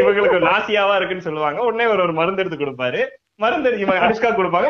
[0.00, 1.60] இவங்களுக்கு நாசியாவா இருக்குன்னு சொல்லுவாங்க.
[1.62, 3.00] உடனே ஒரு மருந்து எடுத்து கொடுப்பாரு.
[3.40, 3.68] மருந்து
[3.98, 4.66] அனுஷ்கா கொடுப்பாங்க.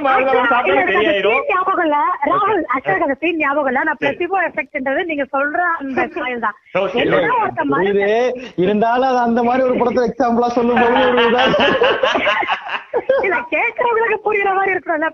[1.49, 1.97] ஞாபகம் இல்ல.
[2.29, 2.61] ராகுல்
[2.99, 3.81] அந்த சீன் ஞாபகம் இல்ல.
[3.89, 6.57] நான் பிளசிபோ எஃபெக்ட்ன்றது நீங்க சொல்ற அந்த ஸ்டைல் தான்.
[8.63, 10.95] இருந்தாலும் அது அந்த மாதிரி ஒரு படத்துல எக்ஸாம்பிளா சொல்லும் போது
[13.53, 15.11] கேக்குறவங்களுக்கு புரியுற மாதிரி இருக்கணும்ல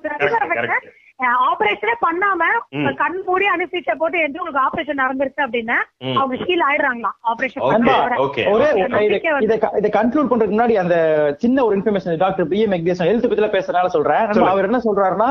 [1.21, 2.43] ஆபரேஷனே பண்ணாம.
[3.01, 5.79] கண் மூடி அனுசீச்சை போட்டு என்று உங்களுக்கு ஆபரேஷன் நடந்துருச்சு அப்படின்னா.
[6.21, 7.65] அவங்க ஹீல் ஆயிடுறாங்களா ஆபரேஷன்
[9.81, 10.97] இத கன்க்ளூட் பண்றதுக்கு முன்னாடி அந்த
[11.43, 14.25] சின்ன ஒரு information doctor B M Hegde health பத்தில பேசுறதுனால சொல்றேன்.
[14.53, 15.31] அவர் என்ன சொல்றாருன்னா.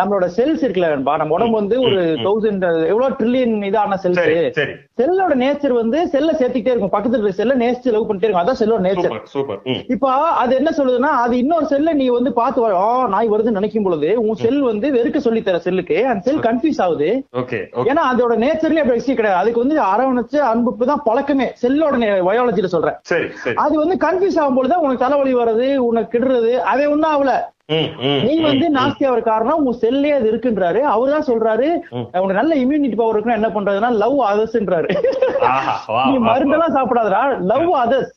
[0.00, 0.90] நம்மளோட செல்ஸ் இருக்குல்ல
[1.22, 2.02] நம்ம உடம்பு வந்து ஒரு.
[2.26, 4.22] தௌசண்ட் எவ்வளவு ட்ரில்லியன் இதான செல்ஸ்
[5.00, 6.92] செல்லோட நேச்சர் வந்து செல்ல சேர்த்துக்கிட்டே இருக்கும்.
[6.92, 8.44] பக்கத்துல இருக்க செல்ல நேசிச்சு லவ் பண்ணிட்டே இருக்கும்.
[8.44, 10.10] அதான் செல்லோட நேச்சர் இப்போ
[10.42, 12.68] அது என்ன சொல்லுதுன்னா அது இன்னொரு செல்ல நீ வந்து பார்த்து
[13.14, 17.08] நாய் வருதுன்னு நினைக்கும் பொழுது உன் செல் வந்து வெறுக்க சொல்லி தர செல்லுக்கு அந்த செல் கன்ஃபியூஸ் ஆகுது.
[17.90, 19.40] ஏன்னா அதோட நேச்சர்லயே அப்படி விஷயம் கிடையாது.
[19.42, 21.46] அதுக்கு வந்து அரவணைச்சு அன்புப்பு தான் பழக்கமே.
[21.62, 21.94] செல்லோட
[22.28, 22.96] பயாலஜில சொல்றேன்.
[23.64, 27.34] அது வந்து கன்ஃபியூஸ் ஆகும்போது தான் உனக்கு தலைவலி வர்றது உனக்கு கிடுறது அதே ஒண்ணும் ஆகல.
[28.26, 30.80] நீ வந்து நாஸ்தியா ஒரு காரணம் உன் செல்லே அது இருக்குன்றாரு.
[30.94, 31.68] அவரு தான் சொல்றாரு.
[32.22, 34.90] உனக்கு நல்ல இம்யூனிட்டி பவர் இருக்குன்னா என்ன பண்றதுன்னா லவ் அதர்ஸ்ன்றாரு
[36.10, 36.14] நீ.
[36.28, 37.22] மருந்தெல்லாம் சாப்பிடாதடா.
[37.52, 38.12] Love others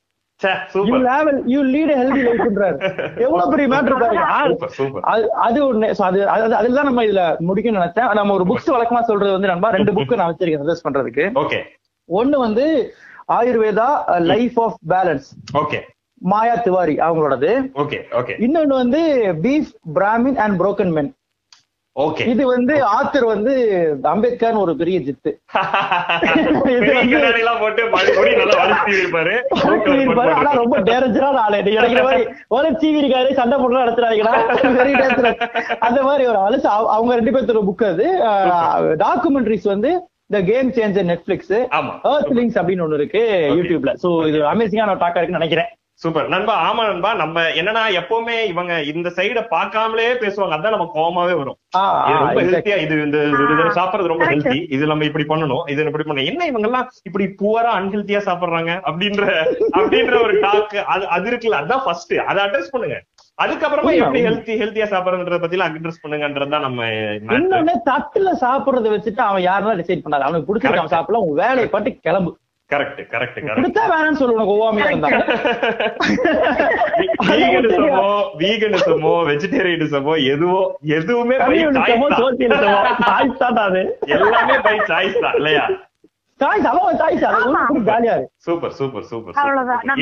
[0.73, 4.21] you will you lead healthy லைஃப்ன்றாரு எவ்வளவு பெரிய மேட்டர் பாருங்க
[5.31, 5.93] அது ஒண்ணு.
[5.97, 8.13] அது அது- அதுதான் நம்ம இதுல முடிக்கணும்னு நினைச்சேன்.
[8.13, 11.29] நம்ம ஒரு புக்ஸ் வழக்கமா சொல்றது வந்து நண்பா ரெண்டு புக் நான் வச்சிருக்கேன் சஜஸ்ட் பண்றதுக்கு.
[11.35, 11.57] ஓகே
[12.11, 12.93] ஒண்ணு வந்து
[13.31, 15.79] Ayurveda life of balance okay
[16.19, 17.69] Maya Tiwari அவங்களோடது.
[17.75, 21.11] Okay okay இன்னொன்னு வந்து beef Brahmin and broken men.
[21.97, 22.23] Okay.
[22.27, 23.53] இது வந்து ஆத்தர் வந்து
[24.09, 25.31] அம்பேத்கர் ஒரு பெரிய ஜித்து.
[30.33, 32.23] ஆனா ரொம்ப டேரஞ்சரான ஆளு நினைக்கிற மாதிரி
[32.81, 34.33] டிவி இருக்காரு சண்டை போட்டு நடத்துறாங்களா
[35.79, 36.59] அந்த மாதிரி ஒரு ஆளு
[36.95, 38.07] அவங்க ரெண்டு பேர்த்தோட புக் அது.
[38.97, 39.91] டாக்குமெண்ட்ரிஸ் வந்து
[40.29, 41.53] the game changer Netflix
[42.37, 43.23] links அப்படின்னு ஒண்ணு இருக்கு
[43.53, 45.69] யூடியூப்ல சோ இது அமேசிங்கான டாக்கா இருக்குன்னு நினைக்கிறேன்.
[46.01, 46.27] சூப்பர்.
[46.27, 50.55] நண்பா ஆமா நண்பா நம்ம என்னன்னா எப்பவுமே இவங்க இந்த சைட பார்க்காமலே பேசுவாங்க.
[50.57, 51.57] அதான் நம்ம கோவமாவே வரும்.
[51.75, 52.41] ரொம்ப.
[52.41, 53.17] ஹெல்த்தியா இது இந்த
[53.77, 54.25] சாப்பிடுறது ரொம்ப.
[54.25, 55.69] ஹெல்த்தி இது நம்ம இப்படி பண்ணணும்.
[55.69, 56.25] இது இப்படி பண்ணணும்.
[56.25, 59.25] என்ன இவங்க எல்லாம் இப்படி புவரா அன்ஹெல்த்தியா சாப்பிடுறாங்க அப்படின்ற
[59.71, 61.61] அப்படின்ற ஒரு டாக் அது அது இருக்குல்ல.
[61.63, 63.01] அதான் ஃபர்ஸ்ட் அதை அட்ரஸ் பண்ணுங்க.
[63.41, 64.21] அதுக்கப்புறமா எப்படி.
[64.27, 66.85] ஹெல்த்தி ஹெல்த்தியா சாப்பிடுறத பத்தி எல்லாம் அட்ரஸ் பண்ணுங்கன்றதுதான் நம்ம.
[67.39, 70.27] இன்னொன்னு தட்டுல சாப்பிடுறத வச்சுட்டு அவன் யாரெல்லாம் டிசைட் பண்ணாது.
[70.27, 70.95] அவனுக்கு பிடிச்சிருக்கான்.
[70.97, 72.31] சாப்பிடலாம் உன் வேலையை பட்டு கிளம்பு.
[72.72, 73.78] Correct correct correct.
[73.91, 74.53] வேணாம்னு சொல்லு உனக்கு
[74.88, 75.09] இருந்தா
[77.30, 78.07] வீகனிசமோ
[78.41, 80.61] வீகனிசமோ வெஜிடேரியனிசமோ எதுவோ
[80.97, 81.36] எதுவுமே
[84.15, 85.65] எல்லாமே பை சாய்ஸ் தான் இல்லையா?
[86.39, 87.24] சாய்ஸ் அவன் சாய்ஸ்
[87.89, 88.34] ஜாலியா இருக்கு.
[88.47, 89.38] சூப்பர் சூப்பர் சூப்பர்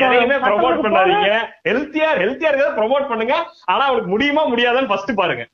[0.06, 1.30] எதையுமே ப்ரோமோட் பண்ணாதீங்க.
[1.68, 3.36] ஹெல்த்தியா ஹெல்த்தியா இருக்கிறத ப்ரோமோட் பண்ணுங்க.
[3.72, 5.44] ஆனா அவளுக்கு முடியுமா முடியாதான்னு ஃபர்ஸ்ட் பாருங்க.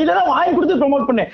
[0.00, 1.24] இல்லதான் வாங்கி கொடுத்து ப்ரோமோட் பண்ணு.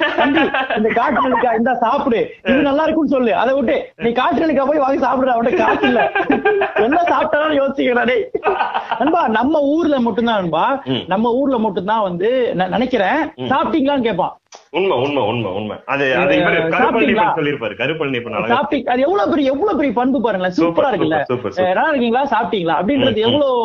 [0.79, 2.21] இந்த காட்டு நெல்லிக்கா இந்த சாப்பிடு.
[2.49, 3.33] இது நல்லா இருக்கும்னு சொல்லு.
[3.43, 6.01] அதை விட்டு நீ காட்டு நெல்லிக்கா போய் வாங்கி சாப்பிடுற அவன்கிட்ட காசு இல்ல.
[6.87, 8.25] என்ன சாப்பிட்டாலும் யோசிக்கிறேன் டேய்.
[9.01, 10.67] நண்பா நம்ம ஊர்ல மட்டும்தான் நண்பா.
[11.15, 12.31] நம்ம ஊர்ல மட்டும்தான் வந்து
[12.61, 13.21] நான் நினைக்கிறேன்.
[13.53, 14.35] சாப்பிட்டீங்களான்னு கேட்பான்.
[14.79, 15.77] உண்மை உண்மை உண்மை உண்மை.
[15.93, 17.25] அது அது இவரு சாப்பிட்டீங்க
[18.93, 20.55] அது எவ்வளவு பெரிய எவ்வளவு பெரிய பண்பு பாருங்களேன்.
[20.59, 21.19] சூப்பரா இருக்குல்ல.
[21.59, 22.23] நல்லா இருக்கீங்களா?
[22.35, 22.77] சாப்பிட்டீங்களா?
[22.81, 23.57] அப்படின்றது எவ்வளவு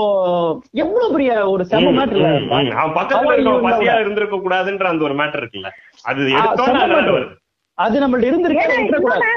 [0.84, 2.26] எவ்வளவு பெரிய ஒரு செம மேட்டர்.
[2.82, 5.70] அவன் பக்கத்துல இருந்திருக்க கூடாதுன்ற அந்த ஒரு மேட்டர் இருக்குல்ல.
[6.06, 6.22] அது
[7.78, 9.32] அது நம்மள்ட்ட இருந்திருக்கு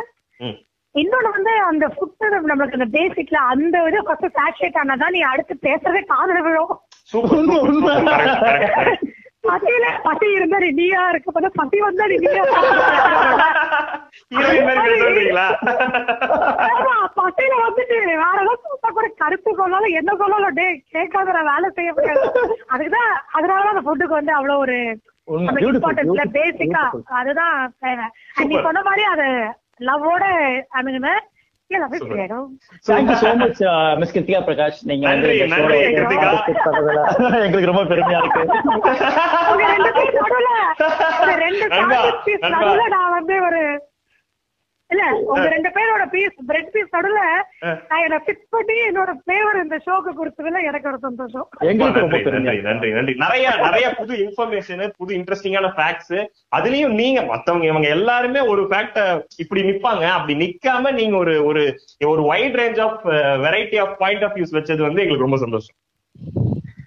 [0.95, 6.01] இன்னொன்னு வந்து அந்த ஃபுட் நம்மளுக்கு அந்த பேசிக்ல அந்த இது ஃபர்ஸ்ட் சாச்சுரேட் ஆனாதான் நீ அடுத்து பேசுறதே
[6.13, 6.73] காதுல விழும்.
[9.45, 11.29] பசியில பசி இருந்தா நீயா இருக்க
[11.59, 12.45] பசி வந்தா நீ நீயா
[17.17, 18.57] பசியில வந்துட்டு வேற ஏதாவது
[18.89, 20.65] கூட கருத்து கொள்ளாலும் என்ன கொள்ளாலும் டே
[20.95, 22.25] கேட்காத வேலை செய்ய முடியாது
[22.71, 24.77] அதுக்குதான் அதனாலதான் அந்த ஃபுட்டுக்கு வந்து அவ்வளவு ஒரு
[26.37, 26.83] பேசிக்கா.
[27.19, 27.57] அதுதான்
[28.45, 28.55] நீ.
[28.67, 29.27] சொன்ன மாதிரி அது
[29.83, 30.25] லவ்வோட
[30.79, 31.09] அணுகுன
[31.71, 32.17] இல்ல லவ் Super.
[32.17, 32.49] ஆயிடும்
[32.87, 33.61] thank you so much
[34.01, 36.29] miss Krithika Prakash நீங்க வந்து நன்றி, இந்த நன்றி, show ல கிருத்திகா.
[36.29, 37.01] participate பண்ணதுல
[37.41, 38.41] எங்களுக்கு ரொம்ப பெருமையா இருக்கு
[41.43, 41.65] ரெண்டு
[42.95, 43.61] நான் வந்து ஒரு
[44.91, 47.23] இல்ல உங்க ரெண்டு பேரோட பீஸ் பிரெட் பீஸ் நடுவுல
[47.91, 51.47] நான் என்ன ஃபிக்ஸ் பண்ணி என்னோட பிளேவர் இந்த ஷோக்கு கொடுத்ததுல எனக்கு ஒரு சந்தோஷம்.
[51.71, 56.17] எங்களுக்கு ரொம்ப நன்றி நன்றி நன்றி நிறைய நிறைய புது இன்ஃபர்மேஷன் புது இன்ட்ரெஸ்டிங்கான ஃபேக்ட்ஸ்
[56.59, 59.01] அதுலயும் நீங்க மத்தவங்க இவங்க எல்லாருமே ஒரு ஃபேக்ட
[59.45, 60.05] இப்படி நிப்பாங்க.
[60.17, 61.65] அப்படி நிக்காம நீங்க ஒரு ஒரு
[62.13, 63.03] ஒரு wide range of
[63.47, 65.77] variety of point of views வச்சது வந்து எங்களுக்கு ரொம்ப சந்தோஷம்.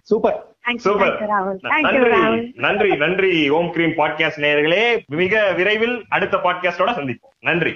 [0.09, 0.55] சூப்பர்.
[0.75, 1.27] சூப்பர்.
[1.61, 5.05] நன்றி நன்றி நன்றி ஓம் கிரீம் பாட்காஸ்ட் நேயர்களே.
[5.05, 7.35] மிக விரைவில் அடுத்த பாட்காஸ்டோட சந்திப்போம்.
[7.39, 7.75] நன்றி.